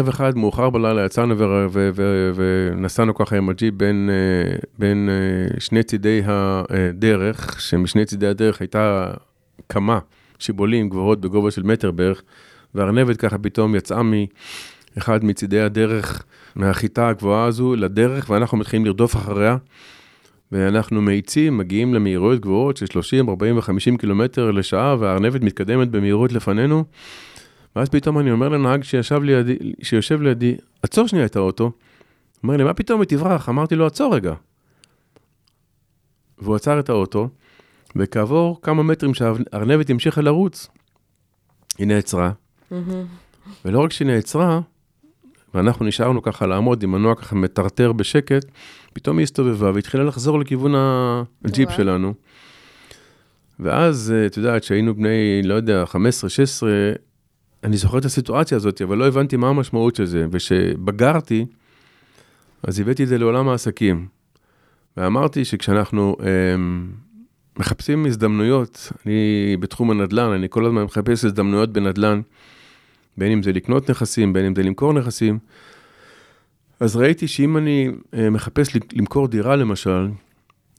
אחד, 0.08 0.36
מאוחר 0.36 0.70
בלילה, 0.70 1.04
יצאנו 1.04 1.38
ו- 1.38 1.66
ו- 1.70 1.90
ו- 1.94 2.30
ונסענו 2.34 3.14
ככה 3.14 3.36
עם 3.36 3.48
הג'יפ 3.48 3.74
בין, 3.74 4.10
אה, 4.12 4.58
בין 4.78 5.08
אה, 5.08 5.60
שני 5.60 5.82
צידי 5.82 6.22
הדרך, 6.24 7.60
שמשני 7.60 8.04
צידי 8.04 8.26
הדרך 8.26 8.60
הייתה 8.60 9.10
כמה 9.68 9.98
שיבולים 10.38 10.88
גבוהות 10.88 11.20
בגובה 11.20 11.50
של 11.50 11.62
מטר 11.62 11.90
בערך, 11.90 12.22
והארנבת 12.74 13.16
ככה 13.16 13.38
פתאום 13.38 13.74
יצאה 13.74 14.02
מאחד 14.96 15.24
מצידי 15.24 15.60
הדרך, 15.60 16.24
מהחיטה 16.56 17.08
הגבוהה 17.08 17.44
הזו 17.44 17.76
לדרך, 17.76 18.30
ואנחנו 18.30 18.58
מתחילים 18.58 18.86
לרדוף 18.86 19.16
אחריה. 19.16 19.56
ואנחנו 20.52 21.02
מאיצים, 21.02 21.58
מגיעים 21.58 21.94
למהירויות 21.94 22.40
גבוהות 22.40 22.76
של 22.76 22.86
30, 22.86 23.28
40 23.28 23.56
ו-50 23.56 23.98
קילומטר 23.98 24.50
לשעה, 24.50 24.96
והארנבת 24.98 25.42
מתקדמת 25.42 25.88
במהירות 25.88 26.32
לפנינו. 26.32 26.84
ואז 27.76 27.88
פתאום 27.88 28.18
אני 28.18 28.30
אומר 28.30 28.48
לנהג 28.48 28.82
שישב 28.84 29.22
לידי, 29.22 29.56
שיושב 29.82 30.22
לידי, 30.22 30.56
עצור 30.82 31.08
שנייה 31.08 31.26
את 31.26 31.36
האוטו. 31.36 31.72
אומר 32.42 32.56
לי, 32.56 32.64
מה 32.64 32.74
פתאום 32.74 33.00
היא 33.00 33.08
תברח? 33.08 33.48
אמרתי 33.48 33.74
לו, 33.74 33.86
עצור 33.86 34.14
רגע. 34.14 34.34
והוא 36.38 36.56
עצר 36.56 36.80
את 36.80 36.88
האוטו, 36.88 37.28
וכעבור 37.96 38.60
כמה 38.62 38.82
מטרים 38.82 39.14
שהארנבת 39.14 39.90
המשיכה 39.90 40.20
לרוץ, 40.20 40.68
היא 41.78 41.86
נעצרה. 41.86 42.32
ולא 43.64 43.80
רק 43.80 43.92
שהיא 43.92 44.08
נעצרה, 44.08 44.60
ואנחנו 45.54 45.86
נשארנו 45.86 46.22
ככה 46.22 46.46
לעמוד 46.46 46.82
עם 46.82 46.92
מנוע 46.92 47.14
ככה 47.14 47.36
מטרטר 47.36 47.92
בשקט, 47.92 48.44
פתאום 48.92 49.18
היא 49.18 49.24
הסתובבה 49.24 49.70
והתחילה 49.74 50.04
לחזור 50.04 50.40
לכיוון 50.40 50.74
הג'יפ. 51.44 51.70
שלנו. 51.70 52.14
ואז, 53.60 54.14
אה, 54.16 54.26
את 54.26 54.36
יודעת, 54.36 54.64
שהיינו 54.64 54.94
בני, 54.94 55.42
לא 55.44 55.54
יודע, 55.54 55.86
15, 55.86 56.30
16, 56.30 56.70
אני 57.64 57.76
זוכר 57.76 57.98
את 57.98 58.04
הסיטואציה 58.04 58.56
הזאת, 58.56 58.82
אבל 58.82 58.98
לא 58.98 59.06
הבנתי 59.06 59.36
מה 59.36 59.48
המשמעות 59.48 59.96
של 59.96 60.04
זה. 60.04 60.26
וכשבגרתי, 60.30 61.46
אז 62.62 62.80
הבאתי 62.80 63.02
את 63.02 63.08
זה 63.08 63.18
לעולם 63.18 63.48
העסקים. 63.48 64.06
ואמרתי 64.96 65.44
שכשאנחנו 65.44 66.16
אה, 66.20 66.26
מחפשים 67.58 68.06
הזדמנויות, 68.06 68.92
אני 69.06 69.56
בתחום 69.60 69.90
הנדל"ן, 69.90 70.30
אני 70.30 70.46
כל 70.50 70.66
הזמן 70.66 70.82
מחפש 70.82 71.24
הזדמנויות 71.24 71.72
בנדל"ן, 71.72 72.20
בין 73.20 73.32
אם 73.32 73.42
זה 73.42 73.52
לקנות 73.52 73.90
נכסים, 73.90 74.32
בין 74.32 74.44
אם 74.44 74.54
זה 74.54 74.62
למכור 74.62 74.92
נכסים. 74.92 75.38
אז 76.80 76.96
ראיתי 76.96 77.28
שאם 77.28 77.56
אני 77.56 77.88
אה, 78.14 78.30
מחפש 78.30 78.68
למכור 78.92 79.28
דירה 79.28 79.56
למשל, 79.56 80.08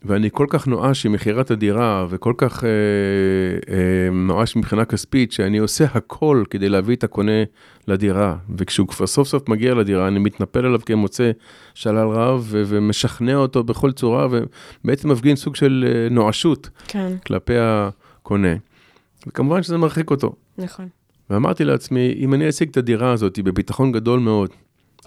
ואני 0.05 0.29
כל 0.31 0.45
כך 0.49 0.67
נואש 0.67 1.05
עם 1.05 1.11
מכירת 1.11 1.51
הדירה, 1.51 2.05
וכל 2.09 2.33
כך 2.37 2.63
אה, 2.63 2.69
אה, 3.73 4.09
נואש 4.11 4.55
מבחינה 4.55 4.85
כספית, 4.85 5.31
שאני 5.31 5.57
עושה 5.57 5.85
הכל 5.93 6.43
כדי 6.49 6.69
להביא 6.69 6.95
את 6.95 7.03
הקונה 7.03 7.43
לדירה, 7.87 8.35
וכשהוא 8.57 8.87
כבר 8.87 9.07
סוף 9.07 9.27
סוף 9.27 9.49
מגיע 9.49 9.73
לדירה, 9.73 10.07
אני 10.07 10.19
מתנפל 10.19 10.65
עליו 10.65 10.79
כמוצא 10.85 11.31
שלל 11.73 12.07
רב, 12.07 12.45
ו- 12.49 12.63
ומשכנע 12.67 13.35
אותו 13.35 13.63
בכל 13.63 13.91
צורה, 13.91 14.27
ובעצם 14.31 15.11
מפגין 15.11 15.35
סוג 15.35 15.55
של 15.55 15.85
אה, 15.87 16.09
נואשות 16.09 16.69
כן, 16.87 17.17
כלפי 17.25 17.55
הקונה. 17.57 18.55
וכמובן 19.27 19.63
שזה 19.63 19.77
מרחיק 19.77 20.11
אותו. 20.11 20.35
נכון. 20.57 20.87
ואמרתי 21.31 21.63
לעצמי, 21.63 22.13
אם 22.17 22.33
אני 22.33 22.49
אשיג 22.49 22.69
את 22.69 22.77
הדירה 22.77 23.11
הזאת 23.11 23.39
בביטחון 23.39 23.91
גדול 23.91 24.19
מאוד, 24.19 24.49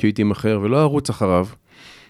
שהיא 0.01 0.15
תימכר 0.15 0.61
ולא 0.63 0.83
ארוץ 0.83 1.11
אחריו, 1.11 1.47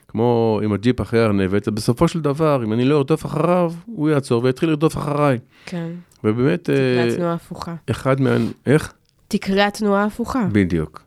כמו 0.08 0.60
עם 0.64 0.72
הג'יפ 0.72 1.00
אחרי 1.00 1.20
הארנבת, 1.20 1.68
בסופו 1.68 2.08
של 2.08 2.20
דבר, 2.20 2.64
אם 2.64 2.72
אני 2.72 2.84
לא 2.84 2.98
ארדוף 2.98 3.26
אחריו, 3.26 3.72
הוא 3.86 4.10
יעצור 4.10 4.44
ויתחיל 4.44 4.68
לרדוף 4.68 4.96
אחריי. 4.96 5.38
כן. 5.66 5.90
ובאמת, 6.24 6.62
תקרה 6.62 7.04
אה, 7.04 7.16
תנועה 7.16 7.34
הפוכה. 7.34 7.74
אחד 7.90 8.20
מה... 8.20 8.36
איך? 8.66 8.92
תקרה 9.28 9.70
תנועה 9.70 10.04
הפוכה. 10.04 10.46
בדיוק. 10.52 11.02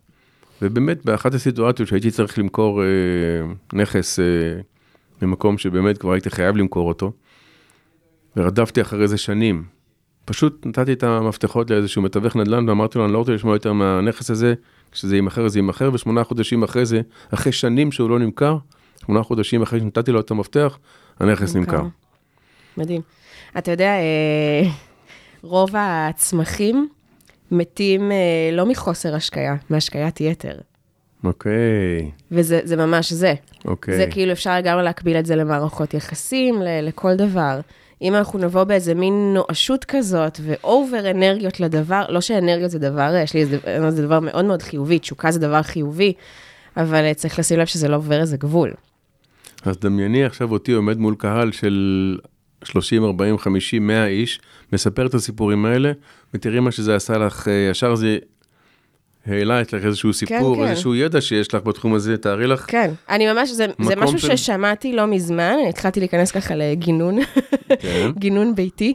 ובאמת, 0.62 1.06
באחת 1.06 1.34
הסיטואציות 1.34 1.90
שהייתי 1.90 2.12
צריך 2.12 2.40
למכור 2.40 2.84
אה, 2.84 2.88
נכס 3.74 4.20
אה, 4.20 4.26
במקום 5.22 5.58
שבאמת 5.58 5.98
כבר 5.98 6.12
הייתי 6.12 6.30
חייב 6.30 6.58
למכור 6.58 6.88
אותו, 6.88 7.12
ורדפתי 8.38 8.82
אחרי 8.82 9.08
זה 9.08 9.18
שנים. 9.18 9.77
פשוט 10.28 10.66
נתתי 10.66 10.94
את 10.94 11.04
המפתחות 11.04 11.70
לאיזשהו 11.70 12.02
מתווך 12.02 12.36
נדל"ן 12.36 12.70
ואמרתי 12.70 12.98
לו, 12.98 13.06
אני 13.06 13.14
לא 13.14 13.18
רוצה 13.18 13.32
לשמוע 13.32 13.56
יותר 13.56 13.74
מהנכס 13.74 14.30
הזה, 14.30 14.54
כשזה 14.92 15.16
יימכר 15.16 15.48
זה 15.48 15.60
יימכר, 15.60 15.90
ושמונה 15.94 16.24
חודשים 16.24 16.64
אחרי 16.64 16.86
זה, 16.86 17.02
אחרי 17.34 17.52
שנים 17.52 17.92
שהוא 17.92 18.10
לא 18.10 18.20
נמכר, 18.20 18.58
שמונה 19.06 19.24
חודשים 19.24 19.62
אחרי 19.62 19.80
שנתתי 19.80 20.12
לו 20.12 20.20
את 20.20 20.32
המפתח, 20.32 20.78
הנכס 21.20 21.56
נמכר. 21.56 21.82
מדהים. 22.78 23.02
אתה 23.58 23.72
יודע, 23.72 23.90
אה, 23.92 24.70
רוב 25.42 25.70
הצמחים 25.78 26.88
מתים 27.52 28.12
אה, 28.12 28.18
לא 28.54 28.66
מחוסר 28.66 29.16
השקיה, 29.16 29.56
מהשקיית 29.70 30.22
יתר. 30.22 30.58
אוקיי, 31.24 32.12
וזה 32.32 32.60
זה 32.64 32.76
ממש 32.76 33.14
זה. 33.14 33.34
אוקיי. 33.66 33.98
זה 33.98 34.06
כאילו 34.12 34.32
אפשר 34.32 34.60
גם 34.64 34.80
להקביל 34.80 35.18
את 35.18 35.26
זה 35.26 35.36
למערכות 35.36 35.94
יחסים, 35.94 36.62
ל- 36.62 36.88
לכל 36.88 37.16
דבר. 37.16 37.60
אם 38.02 38.16
אנחנו 38.16 38.40
נבוא 38.40 38.64
באיזה 38.64 38.94
מין 38.94 39.34
נואשות 39.34 39.86
כזאת 39.86 40.40
ואובר 40.44 41.12
אנרגיות 41.12 41.60
לדבר, 41.60 42.06
לא 42.10 42.22
שאנרגיות 42.22 42.72
זה 42.72 42.80
דבר, 42.80 43.14
יש 43.24 43.34
לי 43.34 43.40
איזה, 43.40 43.58
זה 43.90 44.04
דבר 44.04 44.20
מאוד 44.20 44.46
מאוד 44.46 44.62
חיובי, 44.62 45.00
תשוקה 45.00 45.32
זה 45.32 45.40
דבר 45.40 45.62
חיובי, 45.62 46.14
אבל 46.78 47.04
אה, 47.06 47.14
צריך 47.14 47.40
לשים 47.40 47.60
לב 47.60 47.66
שזה 47.66 47.88
לא 47.88 47.96
עובר 47.96 48.20
איזה 48.20 48.38
גבול. 48.38 48.74
אז 49.66 49.78
דמייני 49.78 50.26
עכשיו 50.26 50.52
אותי 50.52 50.72
עומד 50.72 50.98
מול 50.98 51.16
קהל 51.18 51.52
של 51.52 52.18
30, 52.64 53.04
40, 53.04 53.38
50, 53.38 53.88
100 53.88 54.08
איש, 54.08 54.40
מספר 54.74 55.06
את 55.06 55.14
הסיפורים 55.14 55.66
האלה, 55.66 55.92
ותראי 56.34 56.60
מה 56.60 56.72
שזה 56.72 56.96
עשה 56.96 57.18
לך, 57.18 57.48
אה, 57.48 57.68
ישר 57.72 57.96
זה 57.96 58.18
העלה 59.28 59.62
אצלך 59.62 59.86
איזשהו 59.86 60.14
סיפור, 60.14 60.56
כן. 60.56 60.64
איזשהו 60.68 60.96
ידע 60.96 61.22
שיש 61.22 61.54
לך 61.54 61.64
בתחום 61.64 61.94
הזה, 61.94 62.18
תארי 62.18 62.48
לך. 62.48 62.66
כן, 62.68 62.92
אני 63.10 63.34
ממש, 63.34 63.50
זה, 63.50 63.66
זה 63.82 63.96
משהו 63.96 64.20
של- 64.20 64.36
ששמעתי 64.36 64.94
לא 64.94 65.06
מזמן, 65.08 65.56
אני 65.62 65.70
התחלתי 65.70 66.00
להיכנס 66.00 66.32
ככה 66.32 66.56
לגינון, 66.56 67.18
כן. 67.80 68.12
גינון 68.20 68.56
ביתי, 68.56 68.94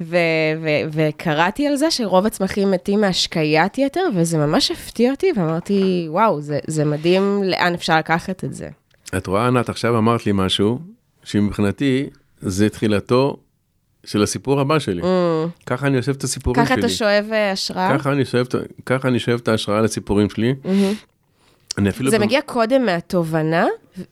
ו- 0.00 0.16
ו- 0.62 0.68
וקראתי 0.92 1.66
על 1.66 1.76
זה 1.76 1.90
שרוב 1.90 2.26
הצמחים 2.26 2.70
מתים 2.70 3.00
מהשקיית 3.00 3.78
יתר, 3.78 4.00
וזה 4.16 4.38
ממש 4.38 4.70
הפתיע 4.70 5.10
אותי, 5.10 5.26
ואמרתי, 5.36 6.06
וואו, 6.08 6.40
זה, 6.40 6.58
זה 6.66 6.84
מדהים 6.84 7.42
לאן 7.44 7.74
אפשר 7.74 7.98
לקחת 7.98 8.44
את 8.44 8.54
זה. 8.54 8.68
את 9.16 9.26
רואה, 9.26 9.46
ענת, 9.46 9.68
עכשיו 9.68 9.98
אמרת 9.98 10.26
לי 10.26 10.32
משהו, 10.34 10.78
שמבחינתי 11.24 12.06
זה 12.40 12.68
תחילתו 12.68 13.36
של 14.04 14.22
הסיפור 14.22 14.60
הבא 14.60 14.78
שלי. 14.78 15.02
ככה 15.66 15.86
אני 15.86 15.96
אוסף 15.96 16.16
את 16.16 16.24
הסיפורים 16.24 16.62
Mm. 16.62 16.66
ככה 16.66 16.74
שלי. 16.74 16.80
אתה 16.84 16.88
שואב 16.88 17.26
אה, 17.32 17.52
השראה? 17.52 17.98
ככה 17.98 18.12
אני 18.12 18.24
שואב, 18.24 18.46
ככה 18.86 19.08
אני 19.08 19.18
שואב 19.18 19.40
את 19.42 19.48
ההשראה 19.48 19.80
לסיפורים 19.80 20.30
שלי. 20.30 20.54
אפילו... 21.88 22.10
זה 22.10 22.18
במ- 22.18 22.24
מגיע 22.24 22.40
קודם 22.46 22.86
מהתובנה, 22.86 23.66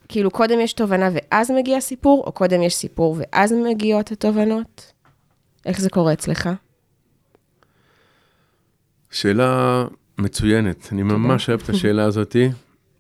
כאילו 0.09 0.31
קודם 0.31 0.61
יש 0.61 0.73
תובנה 0.73 1.09
ואז 1.15 1.51
מגיע 1.51 1.81
סיפור, 1.81 2.25
או 2.27 2.33
קודם 2.33 2.63
יש 2.63 2.75
סיפור 2.75 3.17
ואז 3.19 3.53
מגיעות 3.53 4.13
התובנות? 4.13 4.93
איך 5.67 5.81
זה 5.81 5.91
קורה 5.91 6.13
אצלך? 6.13 6.49
שאלה 9.11 9.85
מצוינת, 10.19 10.89
אני 10.93 11.03
ממש 11.03 11.49
אוהב 11.49 11.61
את 11.65 11.69
השאלה 11.69 12.05
הזאתי. 12.05 12.49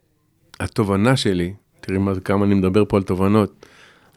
התובנה 0.61 1.17
שלי, 1.17 1.55
תראי 1.81 1.99
מה, 1.99 2.13
כמה 2.25 2.45
אני 2.45 2.55
מדבר 2.55 2.85
פה 2.89 2.97
על 2.97 3.03
תובנות. 3.03 3.67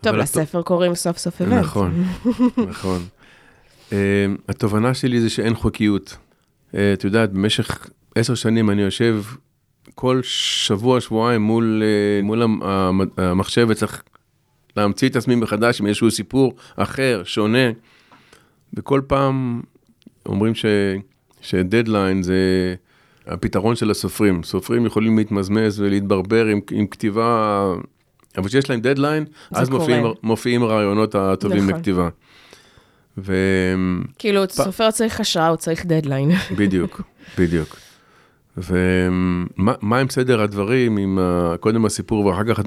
טוב, 0.04 0.14
אבל 0.14 0.22
הת- 0.22 0.30
לספר 0.36 0.62
קוראים 0.62 0.96
סוף 0.96 1.18
סוף 1.18 1.42
הבנתי. 1.42 1.56
נכון, 1.62 2.04
נכון. 2.70 3.02
Uh, 3.90 3.94
התובנה 4.50 4.94
שלי 4.94 5.22
זה 5.22 5.30
שאין 5.30 5.54
חוקיות. 5.56 6.18
Uh, 6.72 6.76
את 6.94 7.04
יודעת, 7.04 7.34
במשך 7.34 7.88
עשר 8.16 8.36
שנים 8.36 8.70
אני 8.70 8.82
יושב 8.82 9.22
כל 9.96 10.20
שבוע, 10.24 11.02
שבועיים 11.02 11.42
מול, 11.42 11.84
uh, 12.22 12.26
מול 12.26 12.42
המ- 12.42 12.64
המ- 12.64 13.02
המחשב 13.18 13.66
וצריך 13.70 14.04
להמציא 14.78 15.10
את 15.10 15.16
עצמי 15.16 15.36
מחדש 15.36 15.82
עם 15.82 15.88
איזשהו 15.88 16.12
סיפור 16.12 16.54
אחר, 16.76 17.22
שונה. 17.26 17.70
וכל 18.74 19.02
פעם 19.08 19.62
אומרים 20.26 20.56
ש, 20.56 20.66
שדדליין 21.42 22.24
זה 22.24 22.36
הפתרון 23.28 23.76
של 23.76 23.92
הסופרים. 23.92 24.44
סופרים 24.44 24.86
יכולים 24.86 25.18
להתמזמז 25.18 25.80
ולהתברבר 25.80 26.46
עם, 26.46 26.60
עם 26.72 26.88
כתיבה, 26.88 27.74
אבל 28.38 28.48
כשיש 28.48 28.70
להם 28.70 28.80
דדליין, 28.80 29.26
אז. 29.52 29.70
מופיעים, 29.70 30.06
מופיעים 30.24 30.64
הרעיונות 30.64 31.16
הטובים 31.16 31.64
נכון. 31.64 31.80
לכתיבה. 31.80 32.10
ו... 33.18 33.36
כאילו, 34.20 34.44
סופר 34.50 34.92
צריך 34.92 35.20
השראה, 35.20 35.48
הוא 35.48 35.58
צריך 35.58 35.86
דדליין. 35.86 36.32
בדיוק, 36.60 37.02
בדיוק. 37.38 37.78
ומה 38.58 40.00
עם 40.00 40.10
סדר 40.10 40.42
הדברים, 40.42 40.98
עם 40.98 41.20
ה... 41.20 41.56
קודם 41.60 41.86
הסיפור 41.86 42.26
ואחר 42.26 42.44
כך 42.44 42.60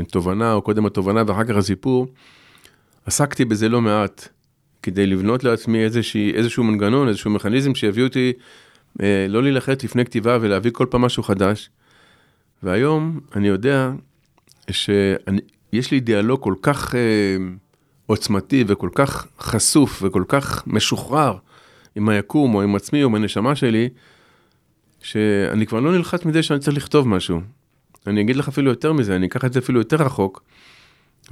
התובנה, 0.00 0.52
או 0.52 0.62
קודם 0.62 0.86
התובנה 0.86 1.22
ואחר 1.26 1.44
כך 1.44 1.56
הסיפור, 1.56 2.06
עסקתי 3.06 3.44
בזה 3.44 3.68
לא 3.68 3.80
מעט, 3.80 4.28
כדי 4.82 5.06
לבנות 5.06 5.44
לעצמי 5.44 5.84
איזושהי, 5.84 6.32
איזשהו 6.34 6.64
מנגנון, 6.64 7.08
איזשהו 7.08 7.30
מכניזם 7.30 7.74
שיביא 7.74 8.04
אותי 8.04 8.32
אה, 9.02 9.26
לא 9.28 9.42
להילחץ 9.42 9.84
לפני 9.84 10.04
כתיבה 10.04 10.38
ולהביא 10.40 10.70
כל 10.74 10.86
פעם 10.90 11.00
משהו 11.00 11.22
חדש. 11.22 11.70
והיום 12.62 13.20
אני 13.36 13.48
יודע 13.48 13.90
שיש 14.70 15.90
לי 15.90 16.00
דיאלוג 16.00 16.40
כל 16.40 16.54
כך 16.62 16.94
אה, 16.94 17.36
עוצמתי 18.06 18.64
וכל 18.66 18.90
כך 18.94 19.26
חשוף 19.40 20.02
וכל 20.02 20.24
כך 20.28 20.66
משוחרר 20.66 21.36
עם 21.96 22.08
היקום 22.08 22.54
או 22.54 22.62
עם 22.62 22.76
עצמי 22.76 23.02
או 23.02 23.08
עם 23.08 23.14
הנשמה 23.14 23.56
שלי, 23.56 23.88
שאני 25.02 25.66
כבר 25.66 25.80
לא 25.80 25.92
נלחץ 25.92 26.24
מזה 26.24 26.42
שאני 26.42 26.60
צריך 26.60 26.76
לכתוב 26.76 27.08
משהו. 27.08 27.40
אני 28.06 28.20
אגיד 28.20 28.36
לך 28.36 28.48
אפילו 28.48 28.70
יותר 28.70 28.92
מזה, 28.92 29.16
אני 29.16 29.26
אקח 29.26 29.44
את 29.44 29.52
זה 29.52 29.58
אפילו 29.58 29.80
יותר 29.80 29.96
רחוק. 29.96 30.42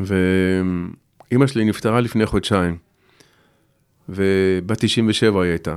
ואימא 0.01 1.47
שלי 1.47 1.65
נפטרה 1.65 2.01
לפני 2.01 2.27
חודשיים, 2.27 2.77
ובת 4.09 4.79
97 4.79 5.43
היא 5.43 5.51
הייתה. 5.51 5.77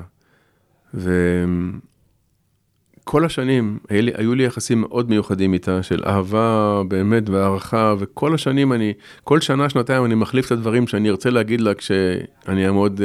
וכל 3.08 3.26
השנים 3.26 3.78
היו 3.89 4.36
לי 4.36 4.43
יחסים 4.43 4.82
מאוד 4.82 5.10
מיוחדים 5.10 5.54
איתה, 5.54 5.84
של 5.84 6.04
אהבה 6.06 6.82
באמת 6.88 7.30
והערכה, 7.30 7.96
וכל 8.00 8.36
השנים 8.36 8.74
אני, 8.74 8.93
כל 9.24 9.41
שנה, 9.41 9.70
שנתיים 9.70 10.06
אני 10.06 10.15
מחליף 10.15 10.46
את 10.46 10.52
הדברים 10.52 10.88
שאני 10.88 11.10
ארצה 11.10 11.30
להגיד 11.30 11.62
לה 11.62 11.74
כשאני 11.74 12.65
אעמוד 12.65 13.00
uh, 13.00 13.04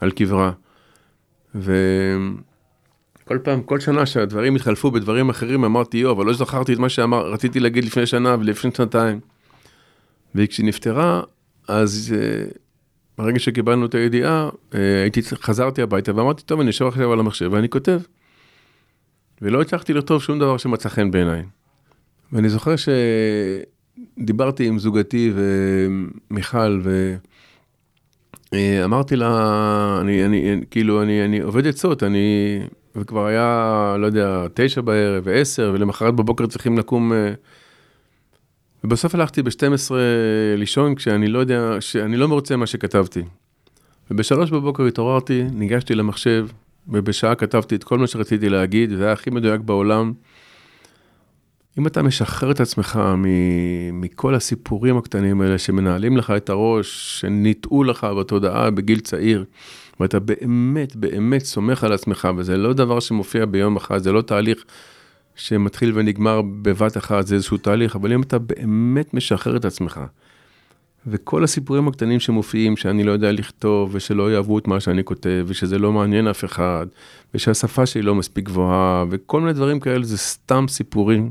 על 0.00 0.10
קברה. 0.10 0.52
וכל 1.54 3.38
פעם, 3.42 3.62
כל 3.62 3.80
שנה 3.80 4.06
שהדברים 4.06 4.56
התחלפו 4.56 4.90
בדברים 4.90 5.28
אחרים, 5.28 5.64
אמרתי, 5.64 5.98
יו, 5.98 6.10
אבל 6.10 6.26
לא 6.26 6.32
זכרתי 6.32 6.72
את 6.72 6.78
מה 6.78 6.88
שרציתי 6.88 7.60
להגיד 7.60 7.84
לפני 7.84 8.06
שנה 8.06 8.36
ולפני 8.40 8.70
שנתיים. 8.76 9.20
וכשהיא 10.34 10.66
נפטרה, 10.66 11.22
אז 11.68 12.14
uh, 12.16 12.58
ברגע 13.18 13.38
שקיבלנו 13.38 13.86
את 13.86 13.94
הידיעה, 13.94 14.50
אה, 14.74 15.02
הייתי, 15.02 15.22
חזרתי 15.22 15.82
הביתה 15.82 16.16
ואמרתי, 16.16 16.42
טוב, 16.42 16.60
אני 16.60 16.66
יושב 16.66 16.86
עכשיו 16.86 17.12
על 17.12 17.20
המחשב 17.20 17.48
ואני 17.52 17.68
כותב. 17.68 18.00
ולא 19.44 19.60
הצלחתי 19.60 19.92
לכתוב 19.92 20.22
שום 20.22 20.38
דבר 20.38 20.56
שמצא 20.56 20.88
חן 20.88 21.10
בעיניי. 21.10 21.42
ואני 22.32 22.48
זוכר 22.48 22.74
שדיברתי 24.16 24.66
עם 24.66 24.78
זוגתי 24.78 25.32
ומיכל, 26.30 26.80
ואמרתי 28.52 29.16
לה, 29.16 29.98
אני, 30.00 30.24
אני, 30.24 30.60
כאילו, 30.70 31.02
אני, 31.02 31.24
אני 31.24 31.40
עובד 31.40 31.66
עצות, 31.66 32.02
אני, 32.02 32.60
וכבר 32.96 33.26
היה, 33.26 33.96
לא 33.98 34.06
יודע, 34.06 34.46
תשע 34.54 34.80
בערב 34.80 35.22
ועשר, 35.26 35.70
ולמחרת 35.74 36.14
בבוקר 36.14 36.46
צריכים 36.46 36.78
לקום 36.78 37.12
אה, 37.12 37.32
ובסוף 38.84 39.14
הלכתי 39.14 39.42
ב-12 39.42 39.92
לישון 40.56 40.94
כשאני 40.94 41.26
לא 41.26 41.38
יודע, 41.38 41.76
שאני 41.80 42.16
לא 42.16 42.28
מרוצה 42.28 42.56
מה 42.56 42.66
שכתבתי. 42.66 43.22
ובשלוש 44.10 44.50
בבוקר 44.50 44.84
התעוררתי, 44.84 45.44
ניגשתי 45.52 45.94
למחשב, 45.94 46.46
ובשעה 46.88 47.34
כתבתי 47.34 47.74
את 47.74 47.84
כל 47.84 47.98
מה 47.98 48.06
שרציתי 48.06 48.48
להגיד, 48.48 48.90
זה 48.90 49.04
היה 49.04 49.12
הכי 49.12 49.30
מדויק 49.30 49.60
בעולם. 49.60 50.12
אם 51.78 51.86
אתה 51.86 52.02
משחרר 52.02 52.50
את 52.50 52.60
עצמך 52.60 53.00
מכל 53.92 54.34
הסיפורים 54.34 54.96
הקטנים 54.96 55.40
האלה 55.40 55.58
שמנהלים 55.58 56.16
לך 56.16 56.30
את 56.30 56.50
הראש, 56.50 57.20
שניטעו 57.20 57.84
לך 57.84 58.06
בתודעה 58.18 58.70
בגיל 58.70 59.00
צעיר, 59.00 59.44
ואתה 60.00 60.20
באמת 60.20 60.96
באמת 60.96 61.44
סומך 61.44 61.84
על 61.84 61.92
עצמך, 61.92 62.28
וזה 62.36 62.56
לא 62.56 62.72
דבר 62.72 63.00
שמופיע 63.00 63.46
ביום 63.46 63.76
אחד, 63.76 63.98
זה 63.98 64.12
לא 64.12 64.22
תהליך 64.22 64.64
שמתחיל 65.36 65.92
ונגמר 65.94 66.42
בבת 66.62 66.96
אחת, 66.96 67.26
זה 67.26 67.34
איזשהו 67.34 67.56
תהליך, 67.56 67.96
אבל 67.96 68.12
אם 68.12 68.22
אתה 68.22 68.38
באמת 68.38 69.14
משחרר 69.14 69.56
את 69.56 69.64
עצמך, 69.64 70.00
וכל 71.06 71.44
הסיפורים 71.44 71.88
הקטנים 71.88 72.20
שמופיעים, 72.20 72.76
שאני 72.76 73.04
לא 73.04 73.12
יודע 73.12 73.32
לכתוב, 73.32 73.90
ושלא 73.92 74.32
יאהבו 74.32 74.58
את 74.58 74.66
מה 74.66 74.80
שאני 74.80 75.04
כותב, 75.04 75.44
ושזה 75.46 75.78
לא 75.78 75.92
מעניין 75.92 76.26
אף 76.26 76.44
אחד, 76.44 76.86
ושהשפה 77.34 77.86
שלי 77.86 78.02
לא 78.02 78.14
מספיק 78.14 78.44
גבוהה, 78.44 79.04
וכל 79.10 79.40
מיני 79.40 79.52
דברים 79.52 79.80
כאלה, 79.80 80.04
זה 80.04 80.18
סתם 80.18 80.64
סיפורים. 80.68 81.30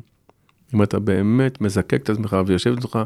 אם 0.73 0.83
אתה 0.83 0.99
באמת 0.99 1.61
מזקק 1.61 2.01
את 2.03 2.09
עצמך 2.09 2.37
ויושב 2.45 2.75
אצלך 2.77 2.99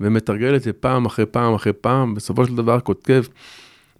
ומתרגל 0.00 0.56
את 0.56 0.62
זה 0.62 0.72
פעם 0.72 1.06
אחרי 1.06 1.26
פעם 1.26 1.54
אחרי 1.54 1.72
פעם, 1.72 2.14
בסופו 2.14 2.46
של 2.46 2.56
דבר 2.56 2.80
כותב 2.80 3.24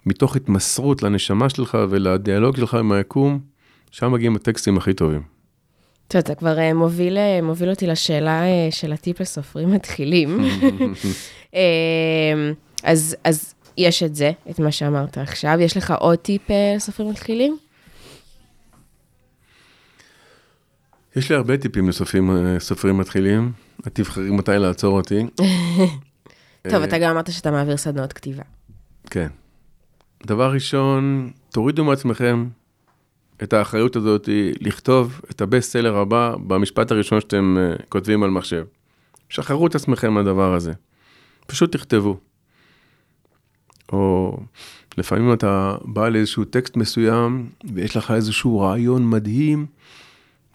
מתוך 0.06 0.36
התמסרות 0.36 1.02
לנשמה 1.02 1.48
שלך 1.48 1.78
ולדיאלוג 1.90 2.56
שלך 2.56 2.74
עם 2.74 2.92
היקום, 2.92 3.40
שם 3.90 4.12
מגיעים 4.12 4.36
הטקסטים 4.36 4.76
הכי 4.76 4.94
טובים. 4.94 5.33
טוב, 6.08 6.18
אתה 6.18 6.34
כבר 6.34 6.58
אה, 6.58 6.74
מוביל, 6.74 7.18
אה, 7.18 7.42
מוביל 7.42 7.70
אותי 7.70 7.86
לשאלה 7.86 8.42
אה, 8.42 8.68
של 8.70 8.92
הטיפ 8.92 9.20
לסופרים 9.20 9.70
מתחילים. 9.70 10.40
אז, 12.82 13.16
אז 13.24 13.54
יש 13.76 14.02
את 14.02 14.14
זה, 14.14 14.32
את 14.50 14.58
מה 14.58 14.72
שאמרת 14.72 15.18
עכשיו. 15.18 15.58
יש 15.60 15.76
לך 15.76 15.94
עוד 15.98 16.18
טיפ 16.18 16.42
לסופרים 16.50 17.10
מתחילים? 17.10 17.56
יש 21.16 21.30
לי 21.30 21.36
הרבה 21.36 21.56
טיפים 21.56 21.88
לסופרים 21.88 22.98
מתחילים. 22.98 23.52
את 23.86 23.94
תבחרי 23.94 24.30
מתי 24.30 24.52
לעצור 24.58 24.96
אותי. 24.96 25.26
טוב, 26.70 26.82
אתה 26.82 26.98
גם 26.98 27.10
אמרת 27.10 27.32
שאתה 27.32 27.50
מעביר 27.50 27.76
סדנאות 27.76 28.12
כתיבה. 28.12 28.42
כן. 29.10 29.28
דבר 30.26 30.52
ראשון, 30.52 31.30
תורידו 31.50 31.84
מעצמכם 31.84 32.46
את 33.42 33.52
האחריות 33.52 33.96
הזאת 33.96 34.28
לכתוב 34.60 35.20
את 35.30 35.40
הבסט 35.40 35.72
סלר 35.72 35.96
הבא 35.96 36.34
במשפט 36.46 36.90
הראשון 36.90 37.20
שאתם 37.20 37.56
uh, 37.56 37.82
כותבים 37.88 38.22
על 38.22 38.30
מחשב. 38.30 38.64
שחררו 39.28 39.66
את 39.66 39.74
עצמכם 39.74 40.12
מהדבר 40.12 40.54
הזה. 40.54 40.72
פשוט 41.46 41.72
תכתבו. 41.72 42.18
או 43.92 44.36
לפעמים 44.98 45.32
אתה 45.32 45.76
בא 45.84 46.08
לאיזשהו 46.08 46.44
טקסט 46.44 46.76
מסוים 46.76 47.50
ויש 47.74 47.96
לך 47.96 48.10
איזשהו 48.10 48.60
רעיון 48.60 49.10
מדהים 49.10 49.66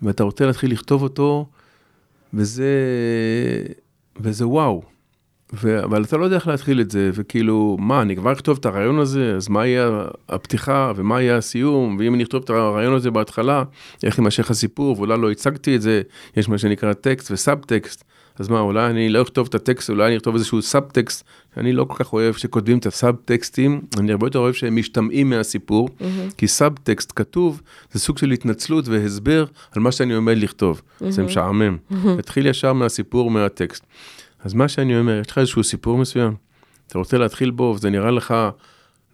ואתה 0.01 0.23
רוצה 0.23 0.45
להתחיל 0.45 0.71
לכתוב 0.71 1.03
אותו 1.03 1.45
וזה, 2.33 2.73
וזה 4.19 4.47
וואו. 4.47 4.83
ו... 5.53 5.83
אבל 5.83 6.03
אתה 6.03 6.17
לא 6.17 6.23
יודע 6.23 6.35
איך 6.35 6.47
להתחיל 6.47 6.81
את 6.81 6.91
זה, 6.91 7.11
וכאילו, 7.13 7.77
מה, 7.79 8.01
אני 8.01 8.15
כבר 8.15 8.31
אכתוב 8.31 8.57
את 8.59 8.65
הרעיון 8.65 8.99
הזה, 8.99 9.33
אז 9.35 9.49
מה 9.49 9.67
יהיה 9.67 10.05
הפתיחה, 10.29 10.91
ומה 10.95 11.21
יהיה 11.21 11.37
הסיום, 11.37 11.97
ואם 11.99 12.13
אני 12.13 12.23
אכתוב 12.23 12.43
את 12.43 12.49
הרעיון 12.49 12.93
הזה 12.93 13.11
בהתחלה, 13.11 13.63
איך 14.03 14.17
יימשך 14.17 14.51
הסיפור, 14.51 14.97
ואולי 14.97 15.21
לא 15.21 15.31
הצגתי 15.31 15.75
את 15.75 15.81
זה, 15.81 16.01
יש 16.37 16.49
מה 16.49 16.57
שנקרא 16.57 16.93
טקסט 16.93 17.31
וסאב 17.31 17.59
טקסט, 17.59 18.03
אז 18.39 18.49
מה, 18.49 18.59
אולי 18.59 18.89
אני 18.89 19.09
לא 19.09 19.21
אכתוב 19.21 19.47
את 19.49 19.55
הטקסט, 19.55 19.89
אולי 19.89 20.07
אני 20.07 20.17
אכתוב 20.17 20.35
איזשהו 20.35 20.61
סאב 20.61 20.83
טקסט, 20.83 21.23
אני 21.57 21.73
לא 21.73 21.83
כל 21.83 22.03
כך 22.03 22.13
אוהב 22.13 22.33
שכותבים 22.33 22.77
את 22.77 22.85
הסאב 22.85 23.15
טקסטים, 23.25 23.81
אני 23.97 24.11
הרבה 24.11 24.27
יותר 24.27 24.39
אוהב 24.39 24.53
שהם 24.53 24.75
משתמעים 24.75 25.29
מהסיפור, 25.29 25.89
mm-hmm. 25.89 26.03
כי 26.37 26.47
סאב 26.47 26.77
טקסט 26.83 27.11
כתוב, 27.15 27.61
זה 27.91 27.99
סוג 27.99 28.17
של 28.17 28.31
התנצלות 28.31 28.87
והסבר 28.87 29.45
על 29.71 29.81
מה 29.81 29.91
שאני 29.91 30.13
עומד 30.13 30.37
לכתוב, 30.37 30.81
mm-hmm. 30.81 31.09
זה 31.09 31.23
משעמם, 31.23 31.77
mm-hmm. 31.91 32.21
תתחיל 32.21 32.47
ישר 32.47 32.73
מהסיפור, 32.73 33.31
מהטקסט. 33.31 33.85
אז 34.43 34.53
מה 34.53 34.67
שאני 34.67 34.99
אומר, 34.99 35.19
יש 35.19 35.31
לך 35.31 35.37
איזשהו 35.37 35.63
סיפור 35.63 35.97
מסוים, 35.97 36.35
אתה 36.87 36.97
רוצה 36.97 37.17
להתחיל 37.17 37.51
בו 37.51 37.73
וזה 37.75 37.89
נראה 37.89 38.11
לך 38.11 38.33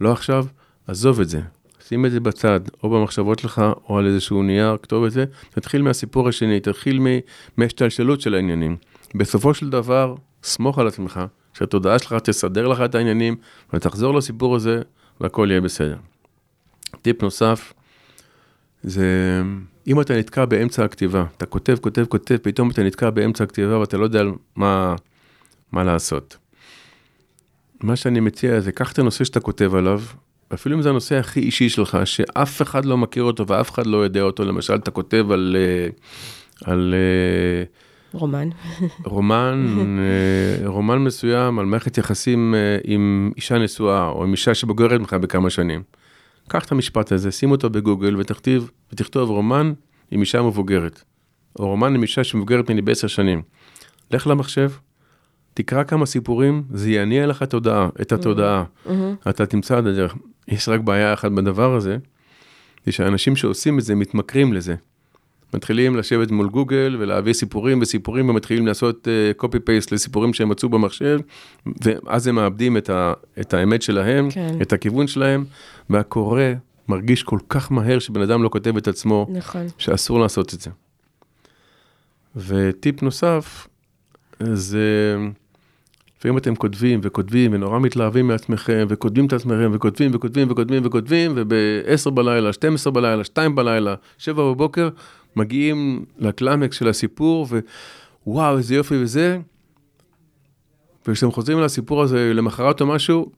לא 0.02 0.12
עכשיו, 0.12 0.46
עזוב 0.88 1.22
את 1.22 1.30
זה. 1.30 1.42
שים 1.88 2.06
את 2.06 2.12
זה 2.12 2.20
בצד, 2.20 2.60
או 2.84 2.90
במחשבות 2.90 3.40
שלך, 3.40 3.62
או 3.90 3.98
על 3.98 4.08
איזשהו 4.08 4.44
נייר, 4.44 4.78
כתוב 4.82 5.04
את 5.04 5.12
זה, 5.12 5.26
תתחיל 5.50 5.82
מהסיפור 5.82 6.30
השני, 6.30 6.60
תתחיל 6.60 7.00
מהשתלשלות 7.58 8.22
של 8.22 8.36
העניינים. 8.36 8.78
בסופו 9.16 9.54
של 9.54 9.70
דבר, 9.70 10.16
סמוך 10.44 10.80
על 10.80 10.88
עצמך, 10.88 11.20
שהתודעה 11.54 12.00
שלך 12.00 12.14
תסדר 12.14 12.68
לך 12.68 12.82
את 12.82 12.96
העניינים, 12.96 13.36
ותחזור 13.74 14.14
לסיפור 14.14 14.56
הזה, 14.56 14.82
והכל 15.22 15.48
יהיה 15.50 15.62
בסדר. 15.62 15.98
טיפ 17.02 17.24
נוסף, 17.24 17.74
זה 18.84 19.42
אם 19.88 20.02
אתה 20.02 20.18
נתקע 20.18 20.46
באמצע 20.46 20.86
הכתיבה, 20.86 21.26
אתה 21.38 21.46
כותב, 21.46 21.78
כותב, 21.82 22.06
כותב, 22.06 22.38
פתאום 22.42 22.70
אתה 22.70 22.84
נתקע 22.84 23.10
באמצע 23.10 23.44
הכתיבה 23.44 23.80
ואתה 23.80 23.98
לא 23.98 24.04
יודע 24.04 24.24
מה, 24.56 24.96
מה 25.76 25.84
לעשות. 25.84 26.38
מה 27.84 27.96
שאני 27.96 28.20
מציע 28.20 28.60
זה, 28.60 28.72
קח 28.72 28.92
את 28.92 29.00
הנושא 29.00 29.24
שאתה 29.24 29.40
כותב 29.40 29.76
עליו, 29.76 30.02
אפילו 30.54 30.76
אם 30.76 30.82
זה 30.82 30.90
הנושא 30.90 31.16
הכי 31.16 31.40
אישי 31.40 31.70
שלך, 31.70 31.98
שאף 32.06 32.62
אחד 32.62 32.86
לא 32.86 32.98
מכיר 32.98 33.24
אותו 33.24 33.48
ואף 33.48 33.72
אחד 33.72 33.86
לא 33.86 33.98
יודע 33.98 34.22
אותו, 34.22 34.46
למשל, 34.46 34.76
אתה 34.76 34.92
כותב 34.92 35.32
על... 35.32 35.58
אה, 35.60 35.88
על 36.72 36.94
אה, 36.94 37.64
רומן. 38.14 38.50
רומן, 39.06 39.66
אה, 40.00 40.68
רומן 40.68 40.98
מסוים 40.98 41.60
על 41.60 41.66
מערכת 41.66 41.98
יחסים 41.98 42.56
עם 42.84 43.32
אישה 43.36 43.58
נשואה, 43.58 44.08
או 44.08 44.24
עם 44.24 44.32
אישה 44.32 44.54
שבוגרת 44.54 45.00
ממך 45.00 45.14
בכמה 45.14 45.50
שנים. 45.50 45.84
קח 46.48 46.66
את 46.66 46.72
המשפט 46.72 47.12
הזה, 47.12 47.32
שים 47.32 47.52
אותו 47.52 47.70
בגוגל 47.70 48.18
ותכתיב, 48.18 48.70
ותכתוב 48.94 49.30
רומן 49.30 49.74
עם 50.12 50.22
אישה 50.22 50.42
מבוגרת, 50.42 51.04
או 51.60 51.68
רומן 51.68 51.96
עם 51.96 52.02
אישה 52.02 52.24
שמבוגרת 52.24 52.70
ממני 52.70 52.82
בעשר 52.82 53.08
שנים. 53.08 53.42
לך 54.12 54.28
למחשב, 54.28 54.70
תקרא 55.56 55.84
כמה 55.84 56.06
סיפורים, 56.06 56.64
זה 56.74 56.92
יניע 56.92 57.28
לך 57.28 57.44
תודעה, 57.44 57.90
את 58.02 58.12
התודעה. 58.12 58.64
אתה 59.30 59.46
תמצא 59.46 59.80
את 59.80 59.86
הדרך. 59.86 60.16
יש 60.48 60.70
רק 60.70 60.80
בעיה 60.80 61.14
אחת 61.14 61.32
בדבר 61.32 61.76
הזה, 61.76 61.98
זה 62.86 62.92
שאנשים 62.92 63.36
שעושים 63.36 63.80
את 63.80 63.84
זה 63.84 63.96
מתמכרים 63.96 64.54
לזה. 64.54 64.76
מתחילים 65.54 65.96
לשבת 65.96 66.32
מול 66.32 66.50
גוגל 66.50 66.98
ולהביא 67.00 67.34
סיפורים 67.34 67.82
וסיפורים 67.82 68.30
ומתחילים 68.30 68.68
לעשות 68.68 69.08
קופי 69.38 69.58
uh, 69.58 69.60
פייסט 69.60 69.92
לסיפורים 69.92 70.34
שהם 70.34 70.50
מצאו 70.50 70.70
במחשב, 70.70 71.20
ואז 71.84 72.28
הם 72.28 72.36
מאבדים 72.36 72.78
את, 72.78 72.90
ה, 72.90 73.14
את 73.40 73.54
האמת 73.54 73.82
שלהם, 73.82 74.30
כן. 74.32 74.58
את 74.62 74.74
הכיוון 74.74 75.08
שלהם, 75.08 75.46
והקורא 75.90 76.42
מרגיש 76.88 77.24
כל 77.24 77.40
כך 77.50 77.72
מהר 77.72 78.00
שבן 78.00 78.22
אדם 78.22 78.44
לא 78.44 78.50
כותב 78.50 78.78
את 78.78 78.88
עצמו, 78.88 79.28
נכון. 79.30 79.66
שאסור 79.78 80.20
לעשות 80.20 80.54
את 80.54 80.62
זה. 80.62 80.70
וטיפ 82.36 83.02
נוסף, 83.02 83.68
זה 84.40 85.18
לפעמים 86.26 86.38
אתם 86.38 86.56
כותבים 86.56 87.00
וכותבים 87.04 87.54
ונורא 87.54 87.80
מתלהבים 87.80 88.28
מעצמכם 88.28 88.86
וכותבים 88.90 89.26
את 89.26 89.34
עצמכם 89.34 89.72
וכותבים 89.74 90.12
וכותבים 90.14 90.52
וכותבים 90.52 90.82
וכותבים 90.86 91.34
וב-10 91.36 92.10
בלילה, 92.10 92.54
12 92.54 92.94
בלילה, 92.94 93.24
2 93.24 93.56
בלילה, 93.56 93.96
7 94.18 94.44
בבוקר, 94.44 94.90
מגיעים 95.36 96.06
לקלאמקס 96.18 96.78
של 96.78 96.88
הסיפור 96.88 97.48
ווואו 98.28 98.58
איזה 98.58 98.76
יופי 98.76 98.96
וזה. 98.96 99.40
וכשאתם 101.08 101.32
חוזרים 101.32 101.60
לסיפור 101.60 102.04
הזה 102.04 102.32
למחרת 102.34 102.82
או 102.82 102.86
משהו, 102.86 103.32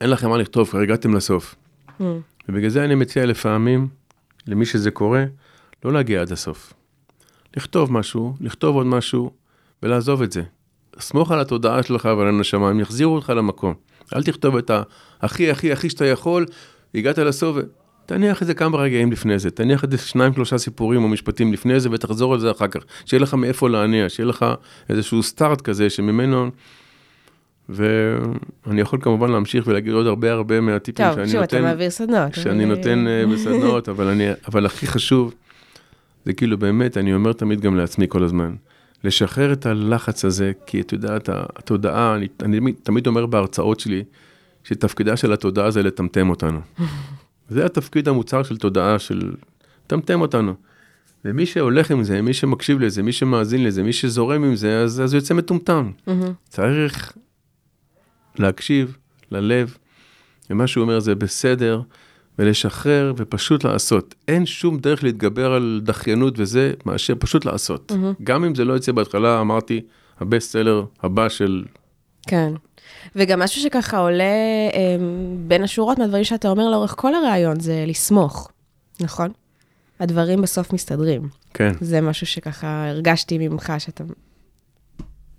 אין 0.00 0.10
לכם 0.10 0.30
מה 0.30 0.38
לכתוב, 0.38 0.68
כבר 0.68 0.80
הגעתם 0.80 1.14
לסוף. 1.14 1.54
Mm. 2.00 2.04
ובגלל 2.48 2.70
זה 2.70 2.84
אני 2.84 2.94
מציע 2.94 3.26
לפעמים, 3.26 3.88
למי 4.46 4.66
שזה 4.66 4.90
קורה, 4.90 5.24
לא 5.84 5.92
להגיע 5.92 6.20
עד 6.20 6.32
הסוף. 6.32 6.72
לכתוב 7.56 7.92
משהו, 7.92 8.34
לכתוב 8.40 8.76
עוד 8.76 8.86
משהו, 8.86 9.30
ולעזוב 9.82 10.22
את 10.22 10.32
זה. 10.32 10.42
סמוך 10.98 11.30
על 11.32 11.40
התודעה 11.40 11.82
שלך 11.82 12.04
ועל 12.04 12.28
הנשמה, 12.28 12.70
הם 12.70 12.80
יחזירו 12.80 13.14
אותך 13.14 13.32
למקום. 13.36 13.74
אל 14.16 14.22
תכתוב 14.22 14.56
את 14.56 14.70
הכי 15.22 15.50
הכי 15.50 15.72
הכי 15.72 15.90
שאתה 15.90 16.06
יכול, 16.06 16.46
הגעת 16.94 17.18
לסוף, 17.18 17.56
תניח 18.06 18.42
את 18.42 18.46
זה 18.46 18.54
כמה 18.54 18.78
רגעים 18.78 19.12
לפני 19.12 19.38
זה, 19.38 19.50
תניח 19.50 19.84
את 19.84 19.90
זה 19.90 19.98
שניים 19.98 20.34
שלושה 20.34 20.58
סיפורים 20.58 21.04
או 21.04 21.08
משפטים 21.08 21.52
לפני 21.52 21.80
זה 21.80 21.88
ותחזור 21.92 22.34
על 22.34 22.40
זה 22.40 22.50
אחר 22.50 22.68
כך, 22.68 22.80
שיהיה 23.04 23.20
לך 23.20 23.34
מאיפה 23.34 23.68
להניע, 23.68 24.08
שיהיה 24.08 24.26
לך 24.26 24.46
איזשהו 24.88 25.22
סטארט 25.22 25.60
כזה 25.60 25.90
שממנו, 25.90 26.50
ואני 27.68 28.80
יכול 28.80 28.98
כמובן 29.02 29.30
להמשיך 29.30 29.66
ולהגיד 29.66 29.92
עוד 29.92 30.06
הרבה 30.06 30.32
הרבה 30.32 30.60
מהטיפים 30.60 31.06
טוב, 31.06 31.14
שאני 31.14 31.28
שוב, 31.28 31.40
נותן, 31.40 31.46
טוב, 31.46 31.58
שוב, 31.58 31.66
אתה 31.66 31.68
מעביר 31.68 31.90
סדנות. 31.90 32.34
שאני 32.34 32.64
נותן 32.64 33.06
אה, 33.06 33.24
בסדנות, 33.32 33.88
אבל, 33.88 34.06
אני, 34.06 34.24
אבל 34.48 34.66
הכי 34.66 34.86
חשוב, 34.86 35.34
זה 36.24 36.32
כאילו 36.32 36.58
באמת, 36.58 36.96
אני 36.96 37.14
אומר 37.14 37.32
תמיד 37.32 37.60
גם 37.60 37.76
לעצמי 37.76 38.06
כל 38.08 38.22
הזמן, 38.22 38.54
לשחרר 39.04 39.52
את 39.52 39.66
הלחץ 39.66 40.24
הזה, 40.24 40.52
כי 40.66 40.80
את 40.80 40.92
יודעת, 40.92 41.28
התודעה, 41.28 42.14
אני, 42.14 42.28
אני 42.42 42.72
תמיד 42.72 43.06
אומר 43.06 43.26
בהרצאות 43.26 43.80
שלי, 43.80 44.04
שתפקידה 44.64 45.16
של 45.16 45.32
התודעה 45.32 45.70
זה 45.70 45.82
לטמטם 45.82 46.30
אותנו. 46.30 46.60
זה 47.48 47.66
התפקיד 47.66 48.08
המוצר 48.08 48.42
של 48.42 48.56
תודעה, 48.56 48.98
של 48.98 49.32
לטמטם 49.86 50.20
אותנו. 50.20 50.54
ומי 51.24 51.46
שהולך 51.46 51.90
עם 51.90 52.04
זה, 52.04 52.22
מי 52.22 52.34
שמקשיב 52.34 52.80
לזה, 52.80 53.02
מי 53.02 53.12
שמאזין 53.12 53.64
לזה, 53.64 53.82
מי 53.82 53.92
שזורם 53.92 54.44
עם 54.44 54.56
זה, 54.56 54.80
אז, 54.80 55.00
אז 55.00 55.14
יוצא 55.14 55.34
מטומטם. 55.34 55.90
Mm-hmm. 56.08 56.10
צריך 56.48 57.12
להקשיב 58.38 58.96
ללב, 59.30 59.76
ומה 60.50 60.66
שהוא 60.66 60.82
אומר 60.82 61.00
זה 61.00 61.14
בסדר, 61.14 61.82
ולשחרר 62.38 63.12
ופשוט 63.16 63.64
לעשות. 63.64 64.14
אין 64.28 64.46
שום 64.46 64.78
דרך 64.78 65.04
להתגבר 65.04 65.52
על 65.52 65.80
דחיינות 65.84 66.34
וזה, 66.36 66.72
מאשר 66.86 67.14
פשוט 67.18 67.44
לעשות. 67.44 67.92
Mm-hmm. 67.92 68.22
גם 68.22 68.44
אם 68.44 68.54
זה 68.54 68.64
לא 68.64 68.72
יוצא 68.72 68.92
בהתחלה, 68.92 69.40
אמרתי, 69.40 69.80
הבסט 70.20 70.50
סלר 70.50 70.84
הבא 71.02 71.28
של... 71.28 71.64
כן. 72.26 72.52
וגם 73.16 73.40
משהו 73.40 73.62
שככה 73.62 73.98
עולה 73.98 74.24
אה, 74.74 74.96
בין 75.46 75.62
השורות 75.62 75.98
מהדברים 75.98 76.24
שאתה 76.24 76.48
אומר 76.48 76.70
לאורך 76.70 76.94
כל 76.98 77.14
הראיון, 77.14 77.60
זה 77.60 77.84
לסמוך, 77.86 78.50
נכון? 79.00 79.30
הדברים 80.00 80.42
בסוף 80.42 80.72
מסתדרים. 80.72 81.28
כן. 81.54 81.72
זה 81.80 82.00
משהו 82.00 82.26
שככה 82.26 82.88
הרגשתי 82.88 83.48
ממך, 83.48 83.72
שאתה 83.78 84.04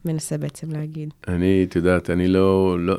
מנסה 0.05 0.37
בעצם 0.37 0.71
להגיד. 0.71 1.13
אני, 1.27 1.65
את 1.69 1.75
יודעת, 1.75 2.09
אני 2.09 2.27
לא, 2.27 2.77
לא, 2.79 2.95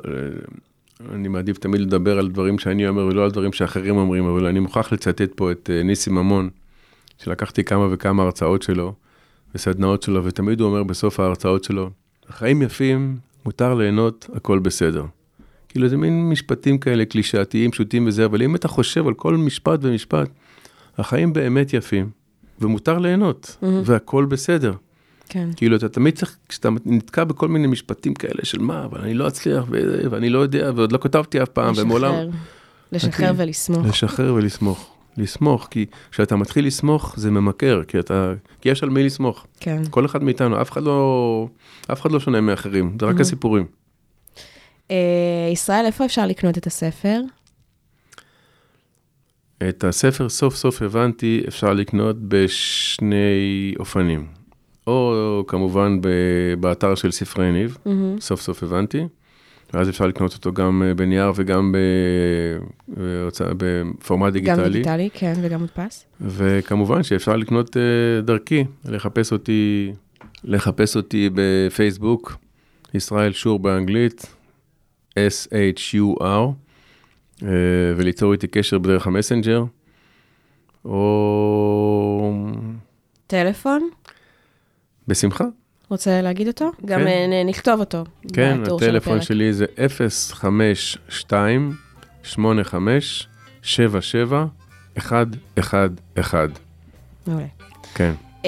אני 1.12 1.28
מעדיף 1.28 1.58
תמיד 1.58 1.80
לדבר 1.80 2.18
על 2.18 2.28
דברים 2.28 2.58
שאני 2.58 2.88
אומר 2.88 3.06
ולא 3.06 3.24
על 3.24 3.30
דברים 3.30 3.52
שאחרים 3.52 3.96
אומרים, 3.96 4.24
אבל 4.24 4.46
אני 4.46 4.60
מוכרח 4.60 4.92
לצטט 4.92 5.32
פה 5.36 5.50
את 5.50 5.70
אה, 5.72 5.82
ניסים 5.82 6.14
ממון, 6.14 6.50
שלקחתי 7.18 7.64
כמה 7.64 7.88
וכמה 7.90 8.22
הרצאות 8.22 8.62
שלו 8.62 8.94
וסדנאות 9.54 10.02
שלו, 10.02 10.24
ותמיד 10.24 10.60
הוא 10.60 10.68
אומר 10.68 10.82
בסוף 10.82 11.20
ההרצאות 11.20 11.64
שלו, 11.64 11.90
החיים 12.28 12.62
יפים, 12.62 13.16
מותר 13.44 13.74
ליהנות, 13.74 14.30
הכל 14.34 14.58
בסדר. 14.58 15.04
כאילו 15.68 15.88
זה 15.88 15.96
מין 15.96 16.28
משפטים 16.28 16.78
כאלה 16.78 17.04
קלישאתיים, 17.04 17.70
פשוטים 17.70 18.06
וזה, 18.06 18.24
אבל 18.24 18.42
אם 18.42 18.54
אתה 18.54 18.68
חושב 18.68 19.06
על 19.06 19.14
כל 19.14 19.36
משפט 19.36 19.80
ומשפט, 19.82 20.30
החיים 20.98 21.32
באמת 21.32 21.72
יפים, 21.74 22.10
ומותר 22.60 22.98
ליהנות, 22.98 23.56
mm-hmm. 23.60 23.66
והכל 23.84 24.24
בסדר. 24.24 24.72
כן. 25.34 25.48
כאילו, 25.56 25.76
אתה 25.76 25.88
תמיד 25.88 26.14
צריך, 26.14 26.36
כשאתה 26.48 26.68
נתקע 26.86 27.24
בכל 27.24 27.48
מיני 27.48 27.66
משפטים 27.66 28.14
כאלה 28.14 28.44
של 28.44 28.58
מה, 28.58 28.84
אבל 28.84 29.00
אני 29.00 29.14
לא 29.14 29.28
אצליח, 29.28 29.64
ו- 29.70 30.10
ואני 30.10 30.30
לא 30.30 30.38
יודע, 30.38 30.70
ועוד 30.76 30.92
לא 30.92 30.98
כתבתי 30.98 31.42
אף 31.42 31.48
פעם, 31.48 31.72
לשחרר, 31.72 31.84
ומעולם... 31.84 32.14
לשחרר 32.92 33.30
okay. 33.30 33.34
ולסמוך. 33.36 33.86
לשחרר 33.86 34.34
ולסמוך. 34.34 34.90
לסמוך, 35.16 35.68
כי 35.70 35.86
כשאתה 36.10 36.36
מתחיל 36.36 36.66
לסמוך 36.66 37.14
זה 37.16 37.30
ממכר, 37.30 37.82
כי 37.88 37.98
אתה, 37.98 38.32
כי 38.60 38.68
יש 38.68 38.82
על 38.82 38.90
מי 38.90 39.02
לסמוך. 39.02 39.46
כן. 39.60 39.82
כל 39.90 40.06
אחד 40.06 40.22
מאיתנו, 40.22 40.60
אף 40.62 40.72
אחד 40.72 40.82
לא, 40.82 41.48
אף 41.92 42.00
אחד 42.00 42.12
לא 42.12 42.20
שונה 42.20 42.40
מאחרים, 42.40 42.96
זה 43.00 43.06
רק 43.06 43.16
mm-hmm. 43.16 43.20
הסיפורים. 43.20 43.66
Uh, 44.88 44.92
ישראל, 45.52 45.86
איפה 45.86 46.04
אפשר 46.04 46.26
לקנות 46.26 46.58
את 46.58 46.66
הספר? 46.66 47.20
את 49.68 49.84
הספר 49.84 50.28
סוף 50.28 50.54
סוף 50.54 50.82
הבנתי, 50.82 51.42
אפשר 51.48 51.72
לקנות 51.72 52.16
בשני 52.28 53.74
אופנים. 53.78 54.43
או 54.86 55.44
כמובן 55.46 55.98
באתר 56.60 56.94
של 56.94 57.10
ספרי 57.10 57.52
ניב, 57.52 57.78
mm-hmm. 57.86 58.20
סוף 58.20 58.40
סוף 58.40 58.62
הבנתי. 58.62 59.06
ואז 59.74 59.88
אפשר 59.88 60.06
לקנות 60.06 60.34
אותו 60.34 60.52
גם 60.52 60.82
אה, 60.86 60.94
בנייר 60.94 61.32
וגם 61.36 61.74
בפורמט 63.56 64.32
דיגיטלי. 64.32 64.64
גם 64.64 64.72
דיגיטלי, 64.72 65.10
כן, 65.14 65.32
וגם 65.42 65.60
מודפס. 65.60 66.06
וכמובן 66.20 67.02
שאפשר 67.02 67.36
לקנות 67.36 67.76
אה, 67.76 67.82
דרכי, 68.22 68.64
לחפש 68.84 69.32
אותי, 69.32 69.92
לחפש 70.44 70.96
אותי 70.96 71.30
בפייסבוק, 71.34 72.36
ישראל 72.94 73.32
שור 73.32 73.58
באנגלית, 73.58 74.34
S-H-U-R, 75.10 76.24
אה, 77.42 77.48
וליצור 77.96 78.32
איתי 78.32 78.46
קשר 78.46 78.78
בדרך 78.78 79.06
המסנג'ר, 79.06 79.64
או... 80.84 82.32
טלפון? 83.26 83.88
בשמחה. 85.08 85.44
רוצה 85.90 86.22
להגיד 86.22 86.48
אותו? 86.48 86.70
כן. 86.80 86.86
גם 86.86 87.00
אה, 87.06 87.42
נכתוב 87.46 87.80
אותו. 87.80 88.04
כן, 88.32 88.60
הטלפון 88.62 89.20
של 89.20 89.26
שלי 89.26 89.52
זה 89.52 89.66
052-85-77-111. 94.94 95.00
מעולה. 97.26 97.46
כן. 97.94 98.12
Uh, 98.42 98.46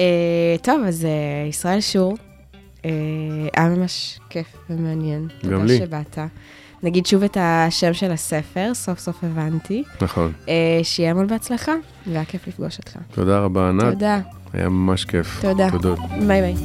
טוב, 0.61 0.81
אז 0.87 1.03
uh, 1.05 1.49
ישראל 1.49 1.81
שור, 1.81 2.13
uh, 2.13 2.85
היה 3.55 3.69
ממש 3.69 4.19
כיף 4.29 4.47
ומעניין. 4.69 5.27
גם 5.49 5.65
לי. 5.65 5.79
תודה 5.79 6.01
שבאת. 6.03 6.19
נגיד 6.83 7.05
שוב 7.05 7.23
את 7.23 7.37
השם 7.39 7.93
של 7.93 8.11
הספר, 8.11 8.73
סוף 8.73 8.99
סוף 8.99 9.23
הבנתי. 9.23 9.83
נכון. 10.01 10.33
Uh, 10.45 10.49
שיהיה 10.83 11.11
המון 11.11 11.27
בהצלחה, 11.27 11.73
והיה 12.07 12.25
כיף 12.25 12.47
לפגוש 12.47 12.77
אותך. 12.77 12.97
תודה 13.11 13.39
רבה, 13.39 13.69
ענת. 13.69 13.93
תודה. 13.93 14.19
היה 14.57 14.69
ממש 14.69 15.05
כיף. 15.05 15.41
תודה. 15.41 15.71
תודות. 15.71 15.99
ביי 16.27 16.41
ביי. 16.41 16.55